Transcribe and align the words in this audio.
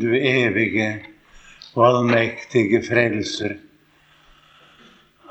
du 0.00 0.14
evige 0.16 1.04
og 1.74 1.86
allmektige 1.86 2.82
Frelser, 2.82 3.54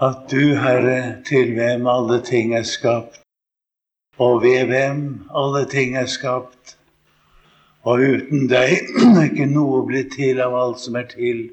at 0.01 0.32
du, 0.32 0.56
Herre, 0.56 1.24
til 1.27 1.53
hvem 1.53 1.88
alle 1.88 2.22
ting 2.24 2.53
er 2.56 2.64
skapt, 2.64 3.19
og 4.17 4.42
ved 4.43 4.66
hvem 4.66 5.01
alle 5.35 5.66
ting 5.69 5.97
er 5.97 6.05
skapt, 6.05 6.77
og 7.83 8.00
uten 8.00 8.47
deg 8.52 8.75
er 8.77 9.23
ikke 9.27 9.47
noe 9.50 9.84
blitt 9.88 10.14
til 10.16 10.42
av 10.44 10.55
alt 10.55 10.84
som 10.84 11.00
er 11.00 11.08
til, 11.12 11.48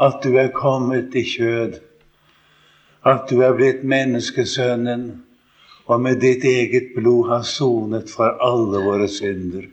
at 0.00 0.20
du 0.22 0.36
er 0.38 0.52
kommet 0.54 1.16
i 1.18 1.24
kjød, 1.26 1.80
at 3.08 3.26
du 3.30 3.40
er 3.42 3.56
blitt 3.58 3.82
menneskesønnen, 3.82 5.08
og 5.88 6.04
med 6.04 6.20
ditt 6.20 6.44
eget 6.44 6.92
blod 6.94 7.30
har 7.32 7.42
sonet 7.48 8.12
for 8.12 8.36
alle 8.44 8.84
våre 8.84 9.08
synder. 9.08 9.66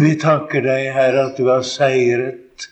Vi 0.00 0.14
takker 0.16 0.62
deg, 0.64 0.86
Herre, 0.96 1.26
at 1.28 1.36
du 1.36 1.50
har 1.50 1.64
seiret, 1.66 2.70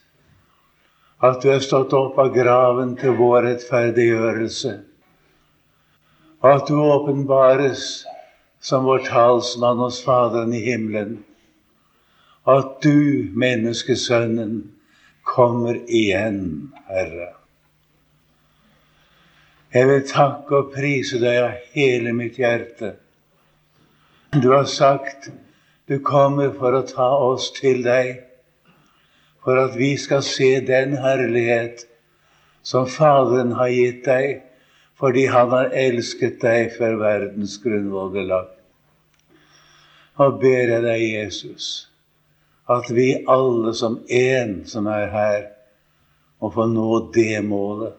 at 1.21 1.43
du 1.43 1.51
har 1.51 1.59
stått 1.61 1.93
opp 1.93 2.17
av 2.23 2.31
graven 2.33 2.95
til 2.97 3.19
vår 3.19 3.43
rettferdiggjørelse, 3.45 4.71
og 6.41 6.47
at 6.49 6.71
du 6.71 6.79
åpenbares 6.81 7.83
som 8.65 8.87
vår 8.89 9.03
talsmann 9.11 9.83
hos 9.83 9.99
Faderen 10.07 10.55
i 10.57 10.63
himmelen, 10.65 11.19
at 12.49 12.79
du, 12.87 13.29
menneskesønnen, 13.37 14.63
kommer 15.29 15.77
igjen, 15.85 16.71
Herre. 16.89 17.35
Jeg 19.77 19.91
vil 19.91 20.09
takke 20.09 20.63
og 20.63 20.73
prise 20.73 21.21
deg 21.21 21.43
av 21.43 21.61
hele 21.77 22.17
mitt 22.17 22.41
hjerte. 22.41 22.95
Du 24.33 24.49
har 24.55 24.65
sagt 24.65 25.29
du 25.89 25.99
kommer 26.05 26.51
for 26.57 26.77
å 26.77 26.85
ta 26.87 27.09
oss 27.25 27.51
til 27.57 27.83
deg, 27.87 28.21
for 29.45 29.61
at 29.61 29.77
vi 29.79 29.95
skal 30.01 30.23
se 30.27 30.59
den 30.65 30.97
herlighet 31.01 31.87
som 32.67 32.89
Faderen 32.91 33.55
har 33.57 33.73
gitt 33.73 34.05
deg, 34.05 34.43
fordi 34.99 35.27
Han 35.33 35.53
har 35.55 35.71
elsket 35.73 36.41
deg 36.43 36.75
før 36.75 36.99
verdens 37.01 37.57
grunnvoll 37.63 38.11
ble 38.13 38.27
lagt. 38.29 38.57
Og 40.19 40.41
ber 40.43 40.75
jeg 40.75 40.83
deg, 40.83 41.05
Jesus, 41.07 41.89
at 42.69 42.91
vi 42.91 43.13
alle 43.31 43.73
som 43.79 44.01
én 44.11 44.61
som 44.67 44.91
er 44.91 45.07
her, 45.15 45.49
må 46.43 46.51
få 46.55 46.67
nå 46.71 46.91
det 47.15 47.41
målet 47.47 47.97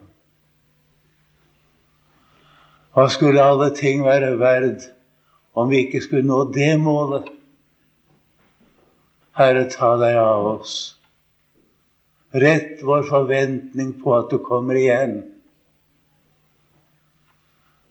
hva 3.00 3.06
skulle 3.08 3.40
alle 3.40 3.70
ting 3.72 4.02
være 4.04 4.34
verd 4.42 4.82
om 5.56 5.70
vi 5.70 5.86
ikke 5.86 6.02
skulle 6.04 6.28
nå 6.28 6.42
det 6.52 6.74
målet? 6.82 7.30
Herre, 9.38 9.66
ta 9.72 9.96
deg 9.98 10.18
av 10.18 10.46
oss. 10.48 10.76
Rett 12.32 12.84
vår 12.84 13.04
forventning 13.10 13.94
på 14.02 14.16
at 14.18 14.30
du 14.30 14.38
kommer 14.46 14.78
igjen. 14.78 15.18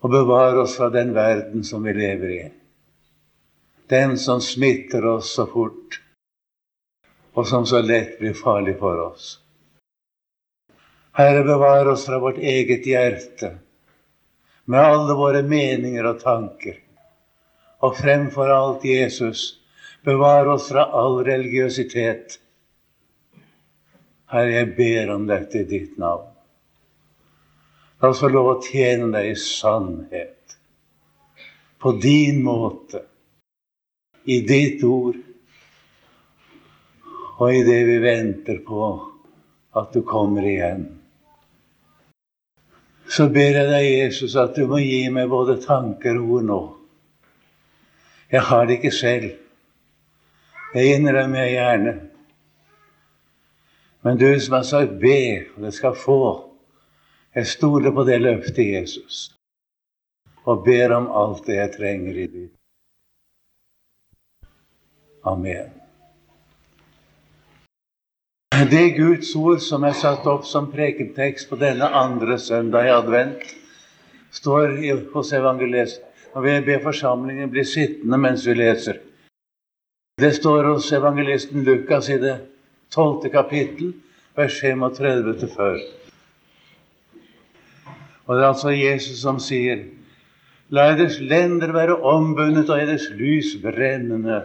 Og 0.01 0.11
bevar 0.11 0.59
oss 0.63 0.77
fra 0.79 0.91
den 0.95 1.15
verden 1.15 1.65
som 1.65 1.83
vi 1.83 1.95
lever 1.95 2.35
i. 2.35 2.43
Den 3.89 4.19
som 4.19 4.41
smitter 4.41 5.07
oss 5.07 5.33
så 5.35 5.47
fort, 5.49 6.01
og 7.35 7.47
som 7.47 7.67
så 7.67 7.81
lett 7.83 8.19
blir 8.21 8.37
farlig 8.37 8.77
for 8.79 9.01
oss. 9.01 9.39
Herre, 11.19 11.43
bevar 11.45 11.87
oss 11.87 12.05
fra 12.07 12.19
vårt 12.19 12.39
eget 12.39 12.87
hjerte 12.87 13.57
med 14.69 14.81
alle 14.81 15.15
våre 15.15 15.43
meninger 15.43 16.07
og 16.07 16.21
tanker. 16.21 16.77
Og 17.81 17.97
fremfor 17.97 18.51
alt, 18.53 18.85
Jesus, 18.85 19.58
bevar 20.09 20.49
oss 20.49 20.71
fra 20.73 20.87
all 20.97 21.21
religiøsitet. 21.27 22.39
Herre, 24.33 24.57
jeg 24.57 24.73
ber 24.77 25.15
om 25.15 25.29
dette 25.29 25.63
i 25.63 25.69
ditt 25.69 25.97
navn. 26.01 26.27
La 28.01 28.11
oss 28.13 28.25
få 28.25 28.33
lov 28.33 28.51
å 28.51 28.59
tjene 28.65 29.13
deg 29.15 29.33
i 29.33 29.39
sannhet, 29.41 30.59
på 31.79 31.95
din 32.03 32.43
måte, 32.45 33.03
i 34.29 34.41
ditt 34.47 34.85
ord, 34.87 35.19
og 37.39 37.51
i 37.55 37.65
det 37.67 37.83
vi 37.89 37.99
venter 38.03 38.63
på 38.67 38.93
at 39.79 39.93
du 39.95 40.03
kommer 40.07 40.47
igjen 40.47 40.89
så 43.09 43.29
ber 43.33 43.57
jeg 43.57 43.69
deg, 43.71 43.87
Jesus, 43.87 44.37
at 44.37 44.57
du 44.57 44.67
må 44.69 44.83
gi 44.83 45.07
meg 45.13 45.31
både 45.33 45.57
tanker 45.63 46.19
og 46.21 46.33
ord 46.39 46.49
nå. 46.49 46.59
Jeg 48.29 48.45
har 48.51 48.67
det 48.69 48.77
ikke 48.79 48.93
selv. 48.93 49.31
Jeg 50.75 50.99
innrømmer 50.99 51.47
jeg 51.47 51.53
gjerne. 51.57 51.95
Men 54.05 54.19
du 54.19 54.41
som 54.41 54.55
har 54.55 54.63
sagt 54.63 54.93
'be', 55.01 55.45
og 55.57 55.63
det 55.63 55.75
skal 55.75 55.95
få. 55.95 56.51
Jeg 57.35 57.47
stoler 57.47 57.93
på 57.93 58.05
det 58.05 58.21
løftet, 58.21 58.73
Jesus, 58.73 59.35
og 60.45 60.65
ber 60.65 60.93
om 60.93 61.11
alt 61.11 61.47
det 61.47 61.57
jeg 61.57 61.73
trenger 61.73 62.15
i 62.15 62.27
ditt. 62.27 62.53
Amen. 65.25 65.71
Det 68.71 68.97
Guds 68.97 69.35
ord 69.37 69.59
som 69.59 69.85
er 69.85 69.93
satt 69.93 70.27
opp 70.27 70.45
som 70.45 70.71
prekentekst 70.73 71.49
på 71.51 71.57
denne 71.57 71.85
andre 71.85 72.39
søndag 72.39 72.87
i 72.87 72.91
advent, 72.93 73.45
står 74.31 74.75
hos 75.13 75.33
evangeliet. 75.33 76.01
Og 76.35 76.45
vi 76.45 76.61
ber 76.61 76.83
forsamlingen 76.83 77.51
bli 77.51 77.65
sittende 77.65 78.19
mens 78.19 78.47
vi 78.47 78.55
leser. 78.55 78.99
Det 80.19 80.33
står 80.33 80.65
hos 80.65 80.93
evangelisten 80.93 81.63
Lukas 81.63 82.09
i 82.11 82.17
det 82.19 82.33
tolvte 82.91 83.29
kapittel, 83.31 83.93
vers 84.35 84.57
35 84.59 85.35
til 85.39 85.51
før. 85.53 85.77
Og 88.27 88.33
det 88.35 88.43
er 88.43 88.49
altså 88.49 88.73
Jesus 88.75 89.21
som 89.21 89.39
sier 89.39 89.85
La 90.75 90.89
eders 90.91 91.21
lender 91.23 91.71
være 91.71 92.01
ombundet 92.03 92.67
og 92.67 92.83
eders 92.83 93.07
lys 93.15 93.53
brennende, 93.63 94.41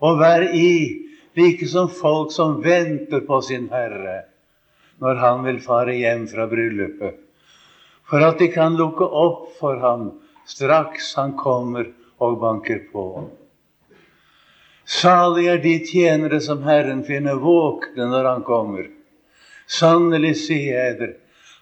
og 0.00 0.16
vær 0.22 0.46
i 0.48 0.72
like 1.36 1.68
som 1.68 1.92
folk 1.92 2.32
som 2.32 2.56
venter 2.64 3.26
på 3.28 3.42
sin 3.44 3.68
Herre 3.74 4.22
når 5.04 5.20
han 5.20 5.44
vil 5.50 5.60
fare 5.60 5.98
hjem 6.00 6.24
fra 6.32 6.48
bryllupet, 6.48 7.20
for 8.08 8.24
at 8.24 8.40
de 8.40 8.48
kan 8.56 8.80
lukke 8.80 9.04
opp 9.04 9.52
for 9.60 9.84
ham 9.84 10.08
straks 10.48 11.12
han 11.20 11.36
kommer 11.36 11.92
og 12.24 12.40
banker 12.40 12.86
på. 12.88 13.06
Salig 14.92 15.46
er 15.48 15.60
de 15.62 15.78
tjenere 15.88 16.40
som 16.44 16.62
Herren 16.66 17.00
finner 17.06 17.40
våkne 17.40 18.10
når 18.10 18.28
han 18.28 18.42
kommer. 18.44 18.90
Sannelig 19.70 20.34
sier 20.44 20.76
jeg 20.76 20.96
dere, 20.98 21.14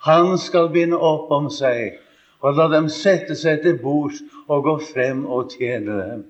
han 0.03 0.35
skal 0.41 0.71
binde 0.75 0.99
opp 0.99 1.31
om 1.37 1.47
seg 1.53 2.01
og 2.41 2.57
la 2.57 2.67
dem 2.73 2.89
sette 2.91 3.37
seg 3.37 3.61
til 3.63 3.77
bords 3.83 4.23
og 4.49 4.65
gå 4.67 4.77
frem 4.91 5.27
og 5.29 5.53
tjene 5.53 5.99
dem. 5.99 6.23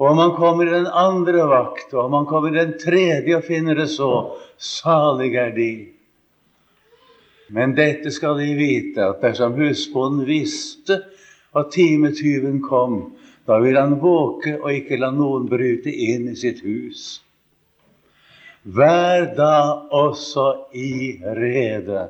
Og 0.00 0.12
om 0.12 0.20
han 0.22 0.34
kommer 0.36 0.68
i 0.68 0.72
den 0.72 0.86
andre 0.86 1.44
vakt, 1.48 1.90
og 1.92 2.06
om 2.06 2.14
han 2.20 2.28
kommer 2.28 2.54
i 2.54 2.60
den 2.60 2.76
tredje 2.80 3.36
og 3.36 3.44
finner 3.44 3.76
det 3.76 3.90
så, 3.92 4.10
salig 4.56 5.34
er 5.36 5.50
de. 5.56 5.72
Men 7.52 7.74
dette 7.76 8.12
skal 8.14 8.38
de 8.40 8.52
vite, 8.56 9.02
at 9.02 9.20
dersom 9.24 9.58
husbonden 9.58 10.24
visste 10.28 11.02
at 11.56 11.72
timetyven 11.74 12.62
kom, 12.64 13.00
da 13.50 13.58
vil 13.58 13.74
han 13.74 13.96
våke 13.98 14.52
og 14.60 14.70
ikke 14.70 15.00
la 15.00 15.08
noen 15.10 15.48
bryte 15.50 15.90
inn 15.90 16.28
i 16.30 16.36
sitt 16.38 16.60
hus. 16.62 17.18
Vær 18.62 19.24
da 19.34 19.54
også 19.90 20.44
i 20.76 21.18
rede, 21.24 22.04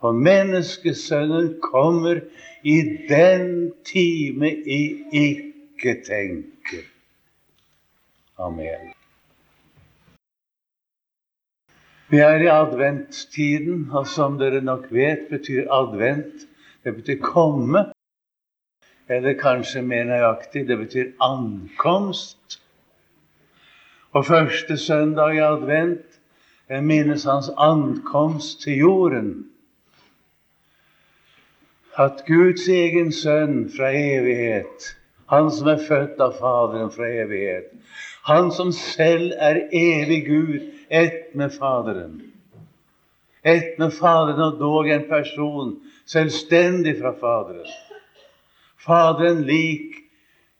for 0.00 0.16
menneskesønnen 0.16 1.50
kommer 1.60 2.22
i 2.64 2.76
den 3.10 3.74
time 3.84 4.48
i 4.48 4.80
ikke 5.12 5.98
tenker. 6.06 6.86
Amen. 8.40 8.94
Vi 12.08 12.22
er 12.24 12.46
i 12.46 12.48
adventtiden, 12.52 13.90
og 13.92 14.08
som 14.08 14.40
dere 14.40 14.64
nok 14.64 14.88
vet, 14.94 15.28
betyr 15.28 15.68
advent 15.68 16.48
det 16.84 16.92
betyr 16.96 17.20
komme. 17.24 17.84
Eller 19.08 19.36
kanskje 19.36 19.82
mer 19.82 20.04
nøyaktig 20.08 20.64
det 20.68 20.78
betyr 20.80 21.10
ankomst. 21.22 22.60
Og 24.14 24.26
første 24.26 24.78
søndag 24.78 25.34
i 25.34 25.42
advent 25.44 26.20
jeg 26.68 26.84
minnes 26.84 27.24
hans 27.28 27.50
ankomst 27.56 28.62
til 28.62 28.78
jorden. 28.78 29.46
At 31.98 32.24
Guds 32.26 32.68
egen 32.68 33.12
sønn 33.12 33.68
fra 33.76 33.90
evighet, 33.92 34.94
han 35.30 35.50
som 35.50 35.68
er 35.68 35.82
født 35.88 36.20
av 36.24 36.38
Faderen 36.40 36.90
fra 36.94 37.06
evighet, 37.06 37.68
han 38.24 38.50
som 38.52 38.72
selv 38.72 39.34
er 39.36 39.66
evig 39.72 40.24
Gud, 40.26 40.60
ett 40.90 41.34
med 41.34 41.52
Faderen. 41.52 42.22
Ett 43.44 43.78
med 43.78 43.92
Faderen 43.92 44.40
og 44.48 44.60
dog 44.60 44.88
en 44.88 45.04
person 45.08 45.76
selvstendig 46.08 46.96
fra 47.02 47.12
Faderen. 47.20 47.68
Faderen 48.80 49.42
lik 49.42 50.00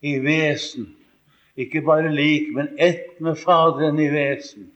i 0.03 0.19
vesen, 0.19 0.97
Ikke 1.57 1.85
bare 1.87 2.11
lik, 2.11 2.49
men 2.55 2.69
ett 2.79 3.21
med 3.21 3.37
Faderen 3.39 3.99
i 3.99 4.09
vesen. 4.11 4.73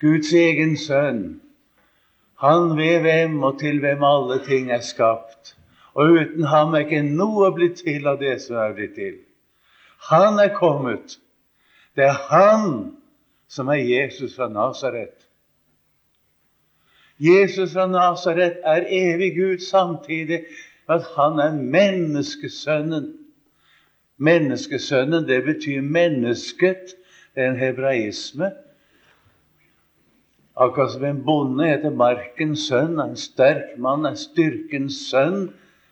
Guds 0.00 0.32
egen 0.32 0.76
sønn. 0.76 1.40
Han 2.36 2.76
ved 2.76 3.00
hvem 3.00 3.38
og 3.42 3.58
til 3.58 3.80
hvem 3.80 4.04
alle 4.04 4.42
ting 4.44 4.68
er 4.70 4.84
skapt. 4.84 5.54
Og 5.96 6.18
uten 6.20 6.44
ham 6.44 6.74
er 6.76 6.84
ikke 6.84 7.00
noe 7.06 7.48
blitt 7.56 7.80
til 7.80 8.04
av 8.06 8.18
det 8.20 8.34
som 8.44 8.58
er 8.60 8.74
blitt 8.76 8.92
til. 8.98 9.14
Han 10.10 10.36
er 10.42 10.52
kommet. 10.52 11.16
Det 11.96 12.04
er 12.04 12.18
han 12.28 12.96
som 13.48 13.72
er 13.72 13.80
Jesus 13.80 14.36
fra 14.36 14.50
Nasaret. 14.52 15.24
Jesus 17.16 17.72
fra 17.72 17.86
Nasaret 17.88 18.60
er 18.64 18.84
evig 18.92 19.32
Gud 19.38 19.64
samtidig 19.64 20.44
at 20.88 21.02
han 21.16 21.38
er 21.38 21.56
menneskesønnen. 21.56 23.14
Menneskesønnen, 24.18 25.28
det 25.28 25.44
betyr 25.44 25.82
mennesket. 25.82 26.94
Det 27.34 27.42
er 27.42 27.50
en 27.50 27.58
hebraisme. 27.60 28.50
Akkurat 30.56 30.92
som 30.92 31.04
en 31.04 31.24
bonde 31.24 31.66
heter 31.68 31.92
markens 31.92 32.62
sønn, 32.70 32.96
en 33.00 33.16
sterk 33.20 33.74
mann 33.76 34.06
er 34.08 34.14
styrkens 34.16 35.02
sønn, 35.10 35.50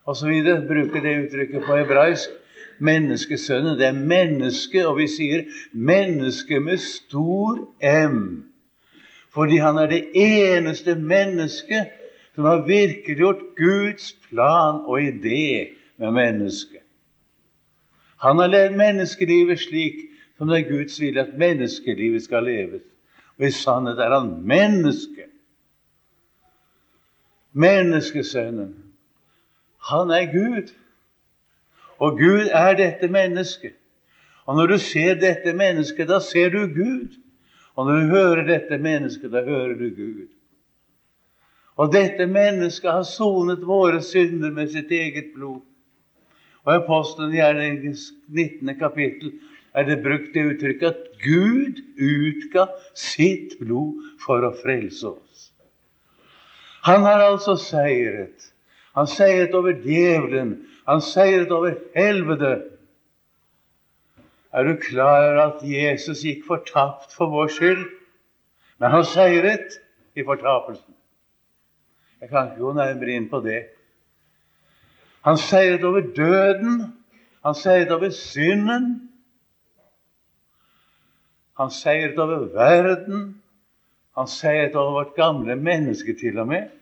osv. 0.09 0.31
Bruker 0.69 1.05
det 1.05 1.19
uttrykket 1.27 1.67
på 1.67 1.77
hebraisk. 1.77 2.31
Menneskesønnen, 2.79 3.77
det 3.79 3.87
er 3.87 3.99
menneske, 3.99 4.87
og 4.89 4.97
vi 4.99 5.07
sier 5.09 5.45
menneske 5.73 6.59
med 6.61 6.81
stor 6.83 7.61
M. 7.85 8.49
Fordi 9.35 9.61
han 9.63 9.79
er 9.79 9.91
det 9.91 10.01
eneste 10.15 10.97
mennesket 10.99 11.93
som 12.35 12.45
har 12.45 12.67
virkeliggjort 12.67 13.43
Guds 13.57 14.13
plan 14.29 14.81
og 14.85 15.01
idé 15.01 15.75
med 15.97 16.11
mennesket. 16.13 16.83
Han 18.17 18.39
har 18.39 18.47
levd 18.47 18.77
menneskelivet 18.77 19.61
slik 19.61 20.01
som 20.39 20.49
det 20.51 20.59
er 20.59 20.71
Guds 20.71 21.01
vilje 21.01 21.23
at 21.23 21.39
menneskelivet 21.39 22.25
skal 22.25 22.47
leves. 22.49 22.83
Og 23.39 23.47
i 23.47 23.51
sannhet 23.51 23.99
er 23.99 24.15
han 24.15 24.33
menneske. 24.47 25.29
Menneskesønnen. 27.53 28.75
Han 29.91 30.11
er 30.11 30.33
Gud. 30.33 30.73
Og 31.99 32.19
Gud 32.19 32.49
er 32.51 32.75
dette 32.77 33.09
mennesket. 33.09 33.75
Og 34.47 34.57
når 34.57 34.67
du 34.67 34.79
ser 34.79 35.15
dette 35.15 35.53
mennesket, 35.57 36.09
da 36.09 36.19
ser 36.21 36.51
du 36.51 36.67
Gud. 36.67 37.15
Og 37.75 37.87
når 37.87 38.01
du 38.01 38.07
hører 38.07 38.47
dette 38.47 38.79
mennesket, 38.79 39.33
da 39.33 39.45
hører 39.45 39.75
du 39.79 39.89
Gud. 39.95 40.27
Og 41.75 41.91
dette 41.91 42.27
mennesket 42.31 42.91
har 42.91 43.07
sonet 43.09 43.65
våre 43.67 44.03
synder 44.05 44.53
med 44.55 44.71
sitt 44.71 44.93
eget 44.95 45.33
blod. 45.35 45.63
Og 46.65 46.71
i 46.73 46.79
Apostelen 46.79 47.35
Gjerningens 47.35 48.07
19. 48.31 48.71
kapittel 48.79 49.35
er 49.75 49.89
det 49.89 50.03
brukt 50.05 50.31
det 50.37 50.45
uttrykket 50.53 50.87
at 50.93 51.19
Gud 51.25 51.83
utga 51.99 52.69
sitt 52.95 53.59
blod 53.59 54.05
for 54.23 54.47
å 54.47 54.53
frelse 54.55 55.11
oss. 55.17 55.49
Han 56.87 57.03
har 57.03 57.25
altså 57.25 57.57
seiret. 57.59 58.53
Han 58.95 59.09
seiret 59.11 59.55
over 59.57 59.75
djevelen. 59.83 60.61
Han 60.87 61.03
seiret 61.03 61.51
over 61.53 61.75
helvete. 61.97 62.55
Er 64.55 64.69
du 64.69 64.77
klar 64.79 65.25
over 65.33 65.41
at 65.49 65.63
Jesus 65.67 66.23
gikk 66.23 66.45
fortapt 66.47 67.11
for 67.17 67.33
vår 67.33 67.51
skyld? 67.51 67.87
Men 68.79 68.95
han 68.95 69.07
seiret 69.09 69.81
i 70.15 70.23
fortapelsen. 70.23 70.94
Jeg 72.25 72.31
kan 72.31 72.47
ikke 72.49 72.63
gå 72.65 72.71
nærmere 72.73 73.15
inn 73.19 73.25
på 73.29 73.39
det. 73.45 73.59
Han 75.27 75.37
seiret 75.37 75.83
over 75.85 76.07
døden. 76.17 76.79
Han 77.45 77.55
seiret 77.55 77.91
over 77.93 78.09
synden. 78.17 78.87
Han 81.61 81.71
seiret 81.71 82.19
over 82.19 82.47
verden. 82.55 83.43
Han 84.17 84.27
seiret 84.27 84.73
over 84.75 84.97
vårt 84.97 85.13
gamle 85.19 85.57
menneske 85.57 86.17
til 86.17 86.41
og 86.41 86.49
med. 86.49 86.73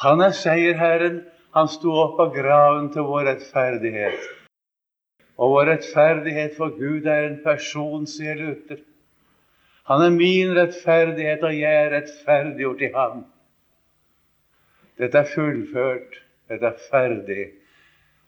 Han 0.00 0.24
er 0.24 0.32
seierherren. 0.32 1.20
Han 1.52 1.68
sto 1.68 1.92
opp 1.92 2.24
av 2.24 2.32
graven 2.32 2.88
til 2.94 3.04
vår 3.12 3.28
rettferdighet. 3.28 4.24
Og 5.36 5.52
vår 5.52 5.74
rettferdighet 5.74 6.56
for 6.56 6.72
Gud 6.80 7.04
er 7.04 7.28
en 7.28 7.42
person, 7.44 8.08
sier 8.08 8.40
Luther. 8.40 8.80
Han 9.90 10.04
er 10.06 10.12
min 10.14 10.52
rettferdighet, 10.54 11.42
og 11.42 11.56
jeg 11.58 11.78
er 11.84 11.94
rettferdiggjort 11.96 12.82
i 12.86 12.90
ham. 12.94 13.24
Dette 15.00 15.18
er 15.18 15.30
fullført. 15.34 16.20
Dette 16.50 16.66
er 16.66 16.84
ferdig. 16.90 17.46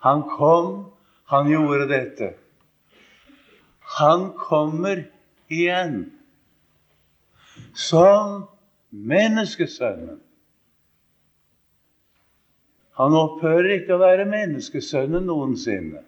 Han 0.02 0.24
kom, 0.26 0.72
han 1.30 1.46
gjorde 1.50 1.86
dette. 1.90 2.32
Han 3.98 4.32
kommer 4.38 5.04
igjen 5.52 6.08
som 7.74 8.48
menneskesønnen. 8.90 10.18
Han 12.98 13.14
opphører 13.16 13.78
ikke 13.78 13.94
å 13.96 14.02
være 14.02 14.26
menneskesønnen 14.28 15.30
noensinne. 15.30 16.02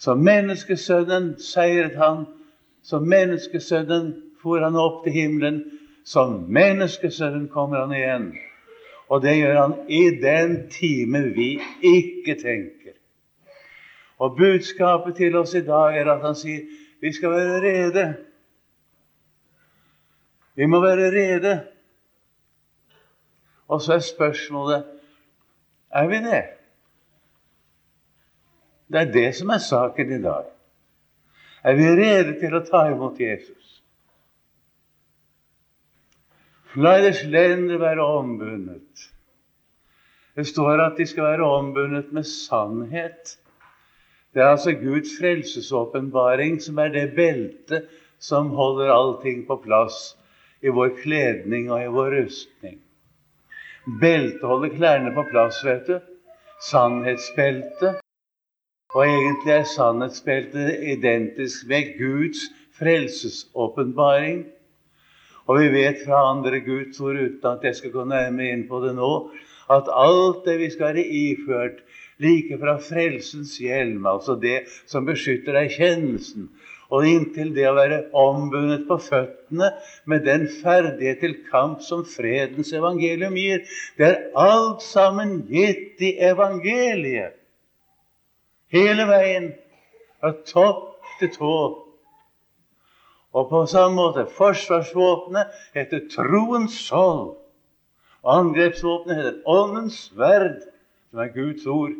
Som 0.00 0.22
menneskesønnen 0.24 1.34
seiret 1.42 1.98
han. 1.98 2.24
Som 2.84 3.08
menneskesønnen 3.08 4.12
for 4.42 4.60
han 4.60 4.76
opp 4.76 5.04
til 5.06 5.16
himmelen. 5.16 5.62
Som 6.04 6.44
menneskesønnen 6.52 7.48
kommer 7.52 7.86
han 7.86 7.94
igjen. 7.96 8.26
Og 9.08 9.22
det 9.24 9.38
gjør 9.38 9.60
han 9.60 9.74
i 9.88 10.02
den 10.20 10.56
time 10.72 11.22
vi 11.36 11.54
ikke 11.80 12.36
tenker. 12.40 12.96
Og 14.20 14.36
budskapet 14.36 15.16
til 15.16 15.36
oss 15.36 15.54
i 15.56 15.64
dag 15.64 15.96
er 15.98 16.10
at 16.12 16.24
han 16.24 16.36
sier 16.38 16.64
vi 17.02 17.12
skal 17.12 17.34
være 17.34 17.60
rede. 17.64 18.04
Vi 20.54 20.66
må 20.70 20.80
være 20.80 21.10
rede. 21.12 21.54
Og 23.68 23.82
så 23.82 23.96
er 23.98 24.04
spørsmålet 24.04 24.84
er 25.90 26.06
vi 26.08 26.20
det? 26.24 26.42
Det 28.92 29.00
er 29.00 29.12
det 29.12 29.34
som 29.36 29.48
er 29.48 29.58
saken 29.58 30.12
i 30.12 30.22
dag. 30.22 30.48
Er 31.64 31.78
vi 31.78 31.86
rede 31.96 32.34
til 32.40 32.52
å 32.52 32.60
ta 32.66 32.84
imot 32.92 33.20
Jesus? 33.20 33.78
La 36.76 36.96
deres 37.00 37.22
lender 37.30 37.78
være 37.80 38.04
ombundet. 38.04 39.06
Det 40.34 40.44
står 40.50 40.82
at 40.82 40.98
de 40.98 41.06
skal 41.06 41.30
være 41.30 41.46
ombundet 41.46 42.10
med 42.12 42.26
sannhet. 42.26 43.36
Det 44.34 44.42
er 44.42 44.50
altså 44.56 44.74
Guds 44.76 45.14
frelsesåpenbaring 45.20 46.58
som 46.60 46.80
er 46.82 46.90
det 46.92 47.06
beltet 47.16 47.88
som 48.18 48.50
holder 48.58 48.90
allting 48.90 49.44
på 49.46 49.56
plass 49.62 50.16
i 50.60 50.72
vår 50.74 50.96
kledning 51.00 51.70
og 51.70 51.80
i 51.80 51.92
vår 51.96 52.18
rustning. 52.18 52.80
Beltet 54.00 54.44
holder 54.48 54.74
klærne 54.74 55.14
på 55.16 55.28
plass, 55.30 55.64
vet 55.64 55.86
du. 55.88 56.00
Sannhetsbeltet. 56.68 58.03
Og 58.94 59.02
egentlig 59.08 59.52
er 59.52 59.64
sannhetsbeltet 59.66 60.84
identisk 60.94 61.66
med 61.66 61.96
Guds 61.98 62.44
frelsesåpenbaring. 62.78 64.44
Og 65.50 65.58
vi 65.60 65.72
vet 65.74 66.04
fra 66.06 66.20
andre 66.30 66.60
Guds 66.64 67.00
ord, 67.02 67.18
uten 67.18 67.50
at 67.50 67.66
jeg 67.66 67.80
skal 67.80 67.92
gå 67.92 68.04
nærmere 68.08 68.54
inn 68.54 68.64
på 68.70 68.80
det 68.84 68.94
nå, 68.96 69.10
at 69.74 69.90
alt 69.90 70.46
det 70.46 70.56
vi 70.60 70.70
skal 70.72 70.94
være 70.94 71.04
iført, 71.04 71.82
like 72.22 72.56
fra 72.60 72.76
frelsens 72.78 73.56
hjelm, 73.58 74.06
altså 74.06 74.38
det 74.40 74.62
som 74.86 75.06
beskytter 75.08 75.58
deg 75.58 75.74
kjennelsen, 75.74 76.48
og 76.94 77.06
inntil 77.08 77.50
det 77.56 77.66
å 77.66 77.74
være 77.74 78.02
ombundet 78.14 78.84
på 78.86 79.00
føttene 79.02 79.72
med 80.06 80.26
den 80.28 80.46
ferdighet 80.60 81.24
til 81.24 81.40
kamp 81.48 81.82
som 81.82 82.04
fredens 82.06 82.70
evangelium 82.76 83.34
gir, 83.40 83.64
det 83.98 84.12
er 84.12 84.20
alt 84.38 84.84
sammen 84.86 85.40
gitt 85.50 85.98
i 86.04 86.14
evangeliet. 86.22 87.34
Hele 88.74 89.06
veien, 89.06 89.52
fra 90.18 90.32
topp 90.48 91.04
til 91.20 91.30
tå. 91.36 91.54
Og 93.34 93.46
på 93.50 93.60
samme 93.70 93.94
måte 93.98 94.24
forsvarsvåpenet 94.34 95.54
heter 95.76 96.08
troens 96.10 96.74
skjold. 96.88 97.36
Angrepsvåpenet 98.24 99.20
heter 99.20 99.40
åndens 99.50 100.00
sverd, 100.08 100.64
som 101.10 101.22
er 101.22 101.32
Guds 101.34 101.66
ord. 101.70 101.94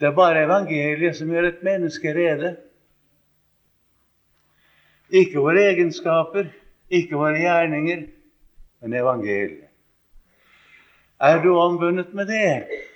Det 0.00 0.08
er 0.08 0.16
bare 0.16 0.46
evangeliet 0.46 1.16
som 1.16 1.32
gjør 1.32 1.50
et 1.50 1.64
menneske 1.66 2.12
rede. 2.16 2.54
Ikke 5.10 5.42
våre 5.42 5.66
egenskaper, 5.74 6.48
ikke 6.88 7.18
våre 7.20 7.40
gjerninger, 7.40 8.06
men 8.80 8.94
evangeliet. 8.96 9.66
Er 11.20 11.42
du 11.42 11.50
ombundet 11.58 12.14
med 12.16 12.30
det? 12.32 12.86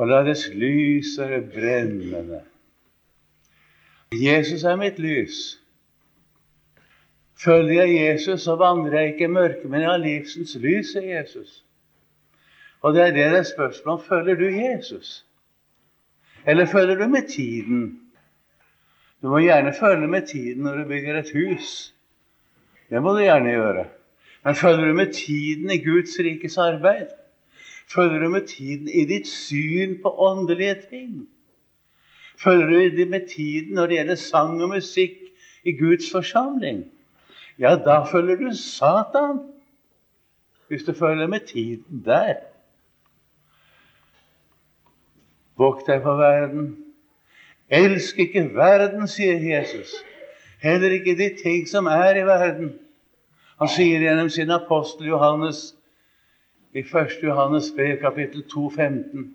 Og 0.00 0.08
la 0.08 0.22
dets 0.24 0.46
lys 0.56 1.18
være 1.20 1.42
brennende 1.52 2.40
Jesus 4.16 4.64
er 4.64 4.78
mitt 4.80 4.96
lys. 4.98 5.60
Følger 7.44 7.84
jeg 7.84 7.96
Jesus, 7.96 8.42
så 8.42 8.56
vandrer 8.56 8.98
jeg 8.98 9.12
ikke 9.12 9.24
i 9.24 9.34
mørket, 9.34 9.68
men 9.70 9.84
jeg 9.84 9.90
har 9.90 10.00
livsens 10.02 10.56
lys, 10.60 10.90
sier 10.94 11.20
Jesus. 11.20 11.60
Og 12.80 12.94
det 12.94 13.02
er 13.02 13.12
det 13.14 13.28
det 13.30 13.38
er 13.38 13.46
spørsmål 13.52 13.98
om. 13.98 14.02
Følger 14.08 14.40
du 14.40 14.48
Jesus? 14.48 15.26
Eller 16.46 16.66
følger 16.66 16.96
du 16.96 17.06
med 17.08 17.28
tiden? 17.28 18.00
Du 19.22 19.28
må 19.28 19.38
gjerne 19.44 19.74
følge 19.80 20.08
med 20.08 20.26
tiden 20.26 20.64
når 20.64 20.76
du 20.76 20.88
bygger 20.88 21.18
et 21.18 21.32
hus. 21.36 21.94
Det 22.90 23.02
må 23.02 23.12
du 23.12 23.22
gjerne 23.22 23.50
gjøre. 23.50 23.86
Men 24.44 24.54
følger 24.54 24.84
du 24.84 24.94
med 24.94 25.12
tiden 25.12 25.70
i 25.70 25.84
Guds 25.84 26.18
rikes 26.18 26.58
arbeid? 26.58 27.19
Følger 27.94 28.18
du 28.18 28.28
med 28.28 28.46
tiden 28.46 28.88
i 28.88 29.04
ditt 29.04 29.28
syn 29.28 29.96
på 30.02 30.12
åndelige 30.18 30.76
ting? 30.90 31.28
Følger 32.38 32.90
du 32.96 33.10
med 33.10 33.28
tiden 33.28 33.74
når 33.74 33.86
det 33.86 33.96
gjelder 33.96 34.14
sang 34.14 34.62
og 34.62 34.68
musikk 34.68 35.16
i 35.64 35.72
Guds 35.76 36.10
forsamling? 36.12 36.84
Ja, 37.58 37.74
da 37.76 38.02
følger 38.04 38.36
du 38.36 38.54
Satan. 38.56 39.40
Hvis 40.68 40.84
du 40.84 40.92
følger 40.92 41.26
med 41.26 41.40
tiden 41.40 42.02
der. 42.04 42.34
Vokt 45.58 45.86
deg 45.86 46.02
for 46.02 46.16
verden. 46.16 46.70
Elsk 47.68 48.18
ikke 48.18 48.46
verden, 48.54 49.08
sier 49.08 49.42
Jesus. 49.42 49.92
Heller 50.62 50.94
ikke 50.94 51.16
de 51.18 51.28
ting 51.42 51.68
som 51.68 51.86
er 51.90 52.16
i 52.16 52.24
verden. 52.26 52.72
Han 53.58 53.68
sier 53.68 54.00
gjennom 54.00 54.30
sin 54.30 54.50
apostel 54.50 55.10
Johannes 55.10 55.74
i 56.74 56.82
1. 56.82 57.22
Johannes 57.22 57.70
brev, 57.74 57.98
kapittel 58.00 58.42
2, 58.42 58.70
15. 58.70 59.26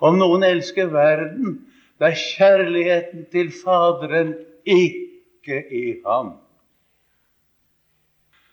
Om 0.00 0.18
noen 0.18 0.44
elsker 0.44 0.90
verden, 0.92 1.60
det 1.96 2.10
er 2.10 2.18
kjærligheten 2.20 3.28
til 3.32 3.52
Faderen 3.54 4.34
ikke 4.66 5.62
i 5.72 5.84
ham. 6.04 6.34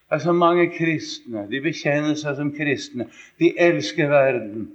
Det 0.07 0.19
er 0.19 0.23
så 0.23 0.35
mange 0.37 0.69
kristne. 0.77 1.47
De 1.49 1.59
bekjenner 1.63 2.13
seg 2.19 2.37
som 2.37 2.51
kristne. 2.53 3.09
De 3.41 3.49
elsker 3.57 4.11
verden. 4.11 4.69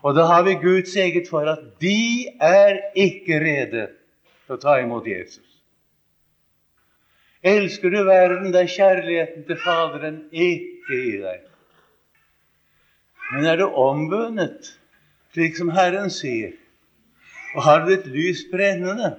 Og 0.00 0.16
da 0.16 0.24
har 0.28 0.46
vi 0.48 0.56
Guds 0.62 0.96
eget 0.96 1.28
for 1.28 1.44
at 1.48 1.60
de 1.80 2.26
er 2.40 2.80
ikke 2.96 3.40
rede 3.44 3.88
til 4.46 4.56
å 4.56 4.60
ta 4.60 4.78
imot 4.80 5.06
Jesus. 5.08 5.44
Elsker 7.44 7.92
du 7.92 8.00
verden, 8.08 8.52
det 8.52 8.64
er 8.64 8.72
kjærligheten 8.72 9.44
til 9.44 9.60
Faderen 9.60 10.22
ikke 10.32 10.96
i 10.96 11.18
deg. 11.20 11.42
Men 13.32 13.46
er 13.48 13.60
du 13.60 13.64
ombundet, 13.66 14.74
slik 15.34 15.56
som 15.58 15.72
Herren 15.74 16.12
sier, 16.12 16.52
og 17.54 17.64
har 17.66 17.84
du 17.84 17.94
et 17.94 18.06
lys 18.10 18.44
brennende, 18.50 19.14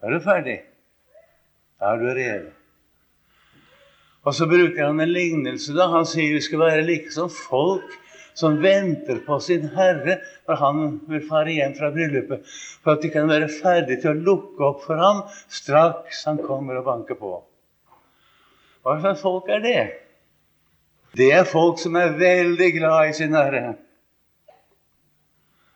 da 0.00 0.08
er 0.08 0.16
du 0.16 0.24
ferdig. 0.24 0.58
Da 1.78 1.92
er 1.92 2.00
du 2.00 2.08
rede. 2.10 2.52
Og 4.22 4.34
så 4.34 4.46
bruker 4.46 4.84
han 4.86 5.00
en 5.02 5.12
lignelse. 5.12 5.74
da. 5.74 5.88
Han 5.90 6.06
sier 6.06 6.34
vi 6.34 6.42
skal 6.42 6.62
være 6.62 6.86
like 6.86 7.10
som 7.14 7.30
folk 7.30 7.98
som 8.38 8.60
venter 8.62 9.18
på 9.26 9.38
sin 9.44 9.68
Herre 9.74 10.18
når 10.48 10.60
han 10.60 10.82
vil 11.10 11.24
fare 11.28 11.52
hjem 11.52 11.74
fra 11.76 11.90
bryllupet, 11.94 12.46
for 12.82 12.94
at 12.94 13.02
de 13.02 13.10
kan 13.12 13.28
være 13.28 13.50
ferdige 13.52 14.00
til 14.02 14.12
å 14.12 14.22
lukke 14.30 14.68
opp 14.70 14.86
for 14.86 15.00
ham 15.02 15.24
straks 15.52 16.24
han 16.28 16.40
kommer 16.42 16.80
og 16.80 16.86
banker 16.88 17.18
på. 17.18 17.34
Hva 18.82 18.96
slags 19.02 19.22
folk 19.22 19.50
er 19.52 19.62
det? 19.62 19.82
Det 21.16 21.28
er 21.32 21.48
folk 21.48 21.80
som 21.80 21.96
er 22.00 22.14
veldig 22.16 22.70
glad 22.78 23.10
i 23.10 23.16
sin 23.16 23.34
Herre. 23.36 23.74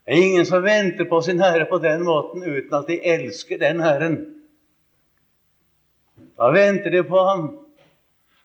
Det 0.06 0.14
er 0.14 0.22
ingen 0.22 0.46
som 0.46 0.64
venter 0.64 1.08
på 1.10 1.20
sin 1.22 1.42
Herre 1.42 1.66
på 1.68 1.80
den 1.82 2.04
måten 2.06 2.44
uten 2.46 2.74
at 2.78 2.88
de 2.88 3.00
elsker 3.02 3.60
den 3.60 3.82
Herren. 3.84 4.16
Da 6.36 6.48
venter 6.54 6.92
de 6.92 7.02
på 7.04 7.24
ham. 7.26 7.46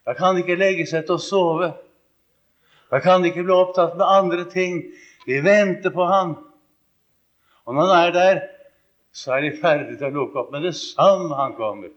Da 0.05 0.15
kan 0.17 0.35
de 0.35 0.43
ikke 0.43 0.59
legge 0.59 0.87
seg 0.89 1.05
til 1.05 1.19
å 1.19 1.23
sove. 1.23 1.71
Da 2.91 2.99
kan 2.99 3.21
de 3.21 3.31
ikke 3.31 3.45
bli 3.47 3.55
opptatt 3.55 3.95
med 3.95 4.07
andre 4.07 4.45
ting. 4.51 4.81
De 5.25 5.37
venter 5.45 5.93
på 5.93 6.05
Ham. 6.09 6.35
Og 7.65 7.75
når 7.75 7.87
han 7.87 8.07
er 8.07 8.11
der, 8.15 8.41
så 9.13 9.35
er 9.37 9.45
de 9.45 9.57
ferdige 9.61 9.99
til 9.99 10.09
å 10.09 10.15
lukke 10.15 10.41
opp 10.41 10.51
med 10.51 10.65
det 10.65 10.73
samme 10.75 11.37
han 11.37 11.53
kommer. 11.55 11.91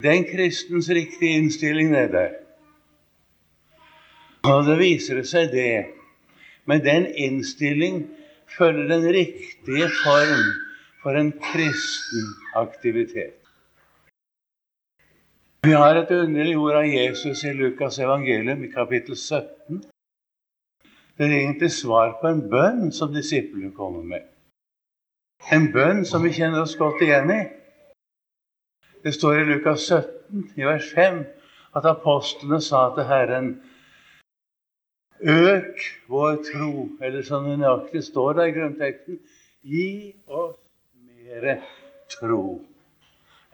Det 0.00 0.08
er 0.08 0.16
en 0.16 0.30
kristens 0.32 0.88
riktige 0.90 1.36
innstilling, 1.38 1.92
det 1.94 2.12
der. 2.12 2.30
Og 4.48 4.64
det 4.64 4.78
viser 4.80 5.20
seg 5.28 5.52
det. 5.52 5.84
Med 6.64 6.80
den 6.84 7.06
innstilling 7.06 8.06
følger 8.56 8.88
den 8.88 9.04
riktige 9.14 9.90
form 10.04 10.46
for 11.02 11.10
en 11.10 11.32
kristen 11.52 12.32
aktivitet. 12.56 13.36
Vi 15.62 15.70
har 15.76 15.94
et 15.94 16.10
underlig 16.10 16.56
ord 16.56 16.78
av 16.80 16.86
Jesus 16.88 17.44
i 17.44 17.52
Lukas 17.52 17.98
evangelium 17.98 18.64
i 18.64 18.72
kapittel 18.72 19.16
17. 19.16 19.82
Det 21.18 21.26
er 21.26 21.36
egentlig 21.36 21.70
svar 21.70 22.14
på 22.20 22.30
en 22.32 22.46
bønn 22.48 22.92
som 22.96 23.12
disiplene 23.12 23.74
kommer 23.76 24.02
med. 24.02 24.24
En 25.52 25.68
bønn 25.72 26.06
som 26.08 26.24
vi 26.24 26.32
kjenner 26.32 26.64
oss 26.64 26.78
godt 26.80 27.04
igjen 27.04 27.32
i. 27.34 27.42
Det 29.02 29.12
står 29.12 29.38
i 29.38 29.44
Lukas 29.44 29.80
17, 29.88 30.50
i 30.60 30.64
vers 30.64 30.90
5, 30.94 31.22
at 31.76 31.86
apostlene 31.88 32.58
sa 32.60 32.90
til 32.92 33.06
Herren 33.08 33.50
Øk 35.20 35.80
vår 36.08 36.36
tro, 36.44 36.88
eller 37.00 37.22
som 37.24 37.46
det 37.48 37.58
nøyaktig 37.62 38.02
står 38.04 38.36
der 38.36 38.50
i 38.50 38.54
grunnteksten 38.56 39.18
Gi 39.64 40.12
oss 40.26 40.56
mere 41.00 41.58
tro. 42.12 42.60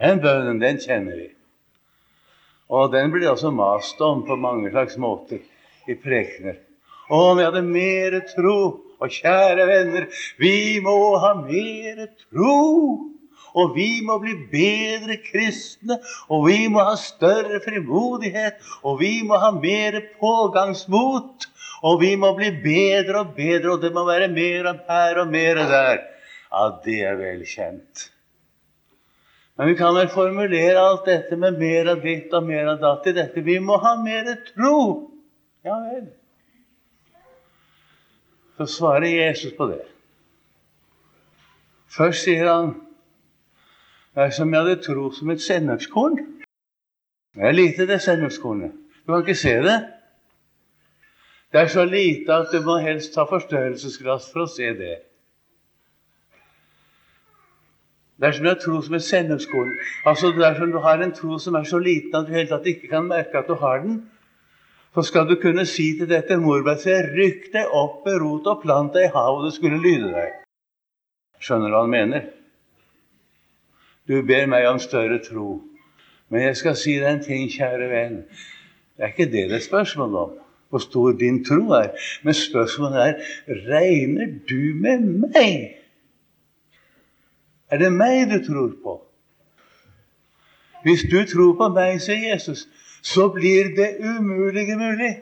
Den 0.02 0.20
bønnen, 0.22 0.60
den 0.62 0.82
kjenner 0.82 1.14
vi. 1.18 1.30
Og 2.70 2.90
den 2.92 3.14
blir 3.14 3.30
også 3.30 3.50
mast 3.54 4.02
om 4.02 4.26
på 4.26 4.36
mange 4.38 4.70
slags 4.70 4.98
måter 4.98 5.42
i 5.86 5.94
prekener. 5.94 6.58
Å, 7.06 7.22
om 7.30 7.38
vi 7.38 7.46
hadde 7.46 7.62
mer 7.62 8.18
tro! 8.34 8.58
Og 8.96 9.12
kjære 9.12 9.66
venner, 9.68 10.06
vi 10.40 10.80
må 10.82 10.96
ha 11.22 11.36
mer 11.38 12.06
tro! 12.16 13.15
Og 13.56 13.76
vi 13.76 14.02
må 14.04 14.18
bli 14.20 14.34
bedre 14.52 15.16
kristne, 15.24 15.96
og 16.28 16.46
vi 16.48 16.66
må 16.72 16.82
ha 16.84 16.96
større 17.00 17.60
frimodighet, 17.64 18.60
og 18.84 19.00
vi 19.00 19.22
må 19.24 19.38
ha 19.40 19.52
mer 19.56 19.96
pågangsmot, 20.20 21.46
og 21.88 22.02
vi 22.02 22.12
må 22.20 22.34
bli 22.36 22.50
bedre 22.64 23.22
og 23.22 23.32
bedre, 23.38 23.76
og 23.76 23.80
det 23.84 23.94
må 23.96 24.04
være 24.08 24.28
mer 24.32 24.68
her 24.88 25.22
og 25.22 25.32
mer 25.32 25.62
der. 25.72 26.04
Ja, 26.52 26.68
det 26.84 27.00
er 27.04 27.16
vel 27.20 27.42
kjent. 27.48 28.10
Men 29.56 29.72
vi 29.72 29.74
kan 29.78 29.96
vel 29.96 30.08
formulere 30.12 30.76
alt 30.76 31.06
dette 31.08 31.36
med 31.40 31.56
mer 31.56 31.88
av 31.94 32.02
ditt 32.04 32.32
og 32.36 32.44
mer 32.44 32.74
av 32.74 32.80
datt 32.82 33.08
i 33.08 33.16
dette. 33.16 33.40
Vi 33.44 33.56
må 33.64 33.78
ha 33.80 33.94
mer 34.02 34.28
tro. 34.50 34.78
Ja 35.64 35.78
vel. 35.80 36.10
Så 38.56 38.66
svarer 38.66 39.08
Jesus 39.08 39.52
på 39.56 39.68
det. 39.72 39.82
Først 41.92 42.24
sier 42.24 42.48
han 42.50 42.74
det 44.16 44.24
er 44.24 44.30
som 44.32 44.52
jeg 44.54 44.64
hadde 44.64 44.82
tro 44.82 45.10
som 45.12 45.30
et 45.30 45.42
sennepskorn. 45.44 46.14
Det 47.36 47.42
er 47.44 47.52
lite, 47.52 47.84
det 47.84 47.98
sennepskornet. 48.00 48.72
Du 49.04 49.12
kan 49.12 49.20
ikke 49.20 49.34
se 49.36 49.52
det. 49.60 49.74
Det 51.52 51.60
er 51.60 51.66
så 51.68 51.84
lite 51.84 52.32
at 52.32 52.48
du 52.52 52.62
må 52.64 52.78
helst 52.80 53.12
ta 53.12 53.26
forstørrelsesglass 53.28 54.30
for 54.32 54.46
å 54.46 54.48
se 54.48 54.70
det. 54.78 54.94
Det 58.16 58.30
er 58.30 58.38
som 58.38 58.48
en 58.48 58.56
tro 58.62 58.80
som 58.86 58.96
et 58.96 59.04
sennepskorn. 59.04 59.74
Altså, 60.08 60.32
det 60.32 60.46
er 60.46 60.56
som 60.56 60.72
du 60.72 60.78
har 60.80 61.04
en 61.04 61.12
tro 61.12 61.36
som 61.38 61.60
er 61.60 61.68
så 61.68 61.78
liten 61.78 62.16
at 62.16 62.24
du 62.24 62.32
helt 62.32 62.48
tatt 62.54 62.70
ikke 62.72 62.88
kan 62.94 63.12
merke 63.12 63.36
at 63.42 63.52
du 63.52 63.60
har 63.60 63.84
den, 63.84 64.00
så 64.96 65.04
skal 65.04 65.28
du 65.28 65.36
kunne 65.36 65.66
si 65.68 65.90
til 65.98 66.08
dette 66.08 66.40
morbærtreet 66.40 67.12
Rykk 67.12 67.52
deg 67.52 67.76
opp 67.76 68.00
med 68.08 68.16
rot 68.24 68.48
og 68.48 68.64
plant 68.64 68.96
deg 68.96 69.10
i 69.10 69.12
havet, 69.12 69.44
og 69.44 69.44
det 69.44 69.52
skulle 69.58 69.82
lyde 69.84 70.08
deg. 70.16 70.40
Skjønner 71.36 71.68
du 71.68 71.76
hva 71.76 71.84
han 71.84 71.92
mener? 71.92 72.26
Du 74.08 74.20
ber 74.26 74.46
meg 74.46 74.68
om 74.68 74.78
større 74.78 75.18
tro. 75.24 75.62
Men 76.28 76.42
jeg 76.48 76.56
skal 76.56 76.76
si 76.78 76.96
deg 76.98 77.08
en 77.10 77.24
ting, 77.24 77.48
kjære 77.50 77.88
venn. 77.90 78.20
Det 78.96 79.04
er 79.04 79.14
ikke 79.14 79.30
det 79.30 79.48
det 79.50 79.58
er 79.60 79.64
spørsmål 79.66 80.14
om, 80.20 80.36
hvor 80.70 80.82
stor 80.82 81.12
din 81.18 81.44
tro 81.44 81.62
er. 81.78 81.90
Men 82.22 82.34
spørsmålet 82.34 83.02
er 83.02 83.64
regner 83.68 84.38
du 84.48 84.62
med 84.82 85.10
meg 85.26 85.76
er 87.70 87.82
det 87.82 87.92
meg 87.92 88.30
du 88.30 88.38
tror 88.46 88.74
på? 88.82 88.94
Hvis 90.86 91.02
du 91.10 91.18
tror 91.26 91.56
på 91.58 91.68
meg, 91.74 91.98
sier 92.02 92.28
Jesus, 92.30 92.66
så 93.02 93.26
blir 93.34 93.72
det 93.74 93.96
umulige 93.98 94.76
mulig. 94.78 95.16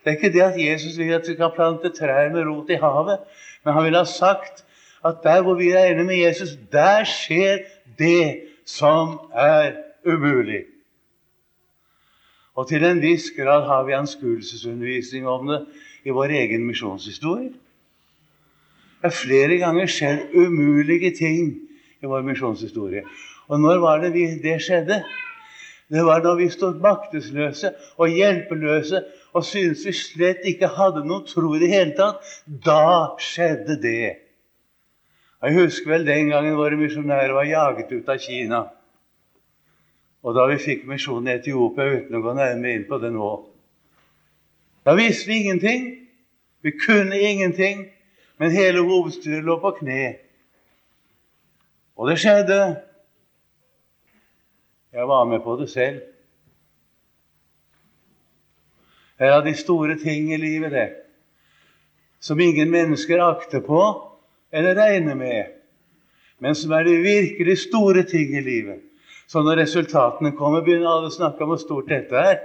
Det 0.00 0.08
er 0.08 0.16
ikke 0.16 0.32
det 0.32 0.44
at 0.46 0.56
Jesus 0.56 0.96
vil 0.96 1.12
at 1.12 1.28
vi 1.28 1.36
kan 1.36 1.52
plante 1.52 1.92
trær 1.92 2.32
med 2.32 2.48
rot 2.48 2.72
i 2.72 2.80
havet, 2.80 3.20
men 3.64 3.74
han 3.76 3.84
ville 3.84 4.00
ha 4.00 4.08
sagt 4.08 4.64
at 5.04 5.22
der 5.22 5.42
hvor 5.42 5.54
vi 5.54 5.70
er 5.70 5.84
enige 5.84 6.04
med 6.04 6.16
Jesus, 6.16 6.48
der 6.72 7.04
skjer 7.04 7.58
det 7.98 8.40
som 8.66 9.18
er 9.32 9.72
umulig. 10.06 10.64
Og 12.54 12.68
til 12.68 12.84
en 12.84 13.02
viss 13.02 13.30
grad 13.36 13.64
har 13.66 13.84
vi 13.86 13.96
anskuelsesundervisning 13.96 15.28
om 15.28 15.48
det 15.48 15.60
i 16.04 16.10
vår 16.10 16.34
egen 16.42 16.66
misjonshistorie. 16.66 17.52
Det 19.00 19.08
er 19.08 19.16
flere 19.16 19.56
ganger 19.62 19.88
skjedd 19.88 20.34
umulige 20.36 21.14
ting 21.16 21.54
i 22.02 22.06
vår 22.08 22.24
misjonshistorie. 22.26 23.04
Og 23.48 23.60
når 23.60 23.80
var 23.80 24.02
det 24.04 24.12
det 24.42 24.58
skjedde? 24.62 25.00
Det 25.90 26.04
var 26.06 26.20
da 26.22 26.34
vi 26.38 26.50
stod 26.52 26.78
maktesløse 26.80 27.72
og 27.96 28.12
hjelpeløse 28.12 29.02
og 29.32 29.44
syntes 29.44 29.86
vi 29.86 29.94
slett 29.96 30.44
ikke 30.46 30.68
hadde 30.76 31.02
noen 31.06 31.24
tro 31.26 31.54
i 31.56 31.62
det 31.62 31.70
hele 31.72 31.96
tatt. 31.98 32.20
Da 32.46 33.16
skjedde 33.18 33.80
det. 33.82 34.29
Jeg 35.40 35.56
husker 35.56 35.88
vel 35.94 36.04
den 36.04 36.28
gangen 36.28 36.56
våre 36.58 36.76
misjonærer 36.76 37.32
var 37.32 37.46
jaget 37.48 37.92
ut 37.92 38.08
av 38.12 38.18
Kina. 38.20 38.60
Og 40.20 40.34
da 40.36 40.44
vi 40.50 40.58
fikk 40.60 40.84
misjonen 40.88 41.30
i 41.30 41.36
Etiopia, 41.38 41.86
uten 41.96 42.18
å 42.18 42.20
gå 42.20 42.34
nærmere 42.36 42.76
inn 42.76 42.84
på 42.88 42.98
det 43.00 43.12
nå 43.14 43.30
Da 44.84 44.92
visste 44.96 45.28
vi 45.28 45.38
ingenting. 45.40 45.86
Vi 46.60 46.72
kunne 46.76 47.16
ingenting. 47.16 47.86
Men 48.36 48.52
hele 48.52 48.84
hovedstyret 48.84 49.44
lå 49.44 49.56
på 49.60 49.72
kne. 49.80 50.18
Og 51.96 52.08
det 52.08 52.18
skjedde. 52.20 52.60
Jeg 54.92 55.08
var 55.08 55.24
med 55.24 55.40
på 55.44 55.56
det 55.60 55.70
selv. 55.70 56.00
Det 59.16 59.28
er 59.28 59.36
av 59.36 59.44
de 59.44 59.52
store 59.56 59.98
ting 60.00 60.32
i 60.32 60.40
livet, 60.40 60.72
det, 60.72 60.86
som 62.24 62.40
ingen 62.40 62.70
mennesker 62.72 63.20
akter 63.20 63.60
på 63.60 63.82
eller 64.52 64.74
regne 64.74 65.14
med, 65.14 65.56
men 66.40 66.54
som 66.54 66.72
er 66.72 66.86
de 66.88 66.96
virkelig 67.04 67.58
store 67.66 68.02
ting 68.08 68.32
i 68.36 68.42
livet. 68.44 68.80
Så 69.30 69.42
når 69.46 69.62
resultatene 69.62 70.32
kommer, 70.34 70.64
begynner 70.66 70.90
alle 70.90 71.10
å 71.10 71.14
snakke 71.14 71.44
om 71.44 71.52
hvor 71.52 71.60
stort 71.62 71.90
dette 71.90 72.18
er. 72.18 72.40